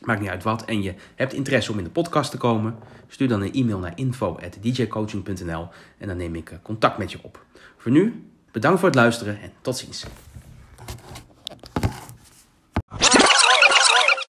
maakt 0.00 0.20
niet 0.20 0.28
uit 0.28 0.42
wat, 0.42 0.64
en 0.64 0.82
je 0.82 0.94
hebt 1.14 1.32
interesse 1.32 1.72
om 1.72 1.78
in 1.78 1.84
de 1.84 1.90
podcast 1.90 2.30
te 2.30 2.36
komen, 2.36 2.74
stuur 3.08 3.28
dan 3.28 3.42
een 3.42 3.52
e-mail 3.52 3.78
naar 3.78 3.92
info.djcoaching.nl 3.94 5.68
en 5.98 6.08
dan 6.08 6.16
neem 6.16 6.34
ik 6.34 6.58
contact 6.62 6.98
met 6.98 7.12
je 7.12 7.18
op. 7.22 7.44
Voor 7.76 7.92
nu, 7.92 8.24
bedankt 8.50 8.78
voor 8.78 8.88
het 8.88 8.98
luisteren 8.98 9.40
en 9.40 9.52
tot 9.60 9.76
ziens. 9.76 10.06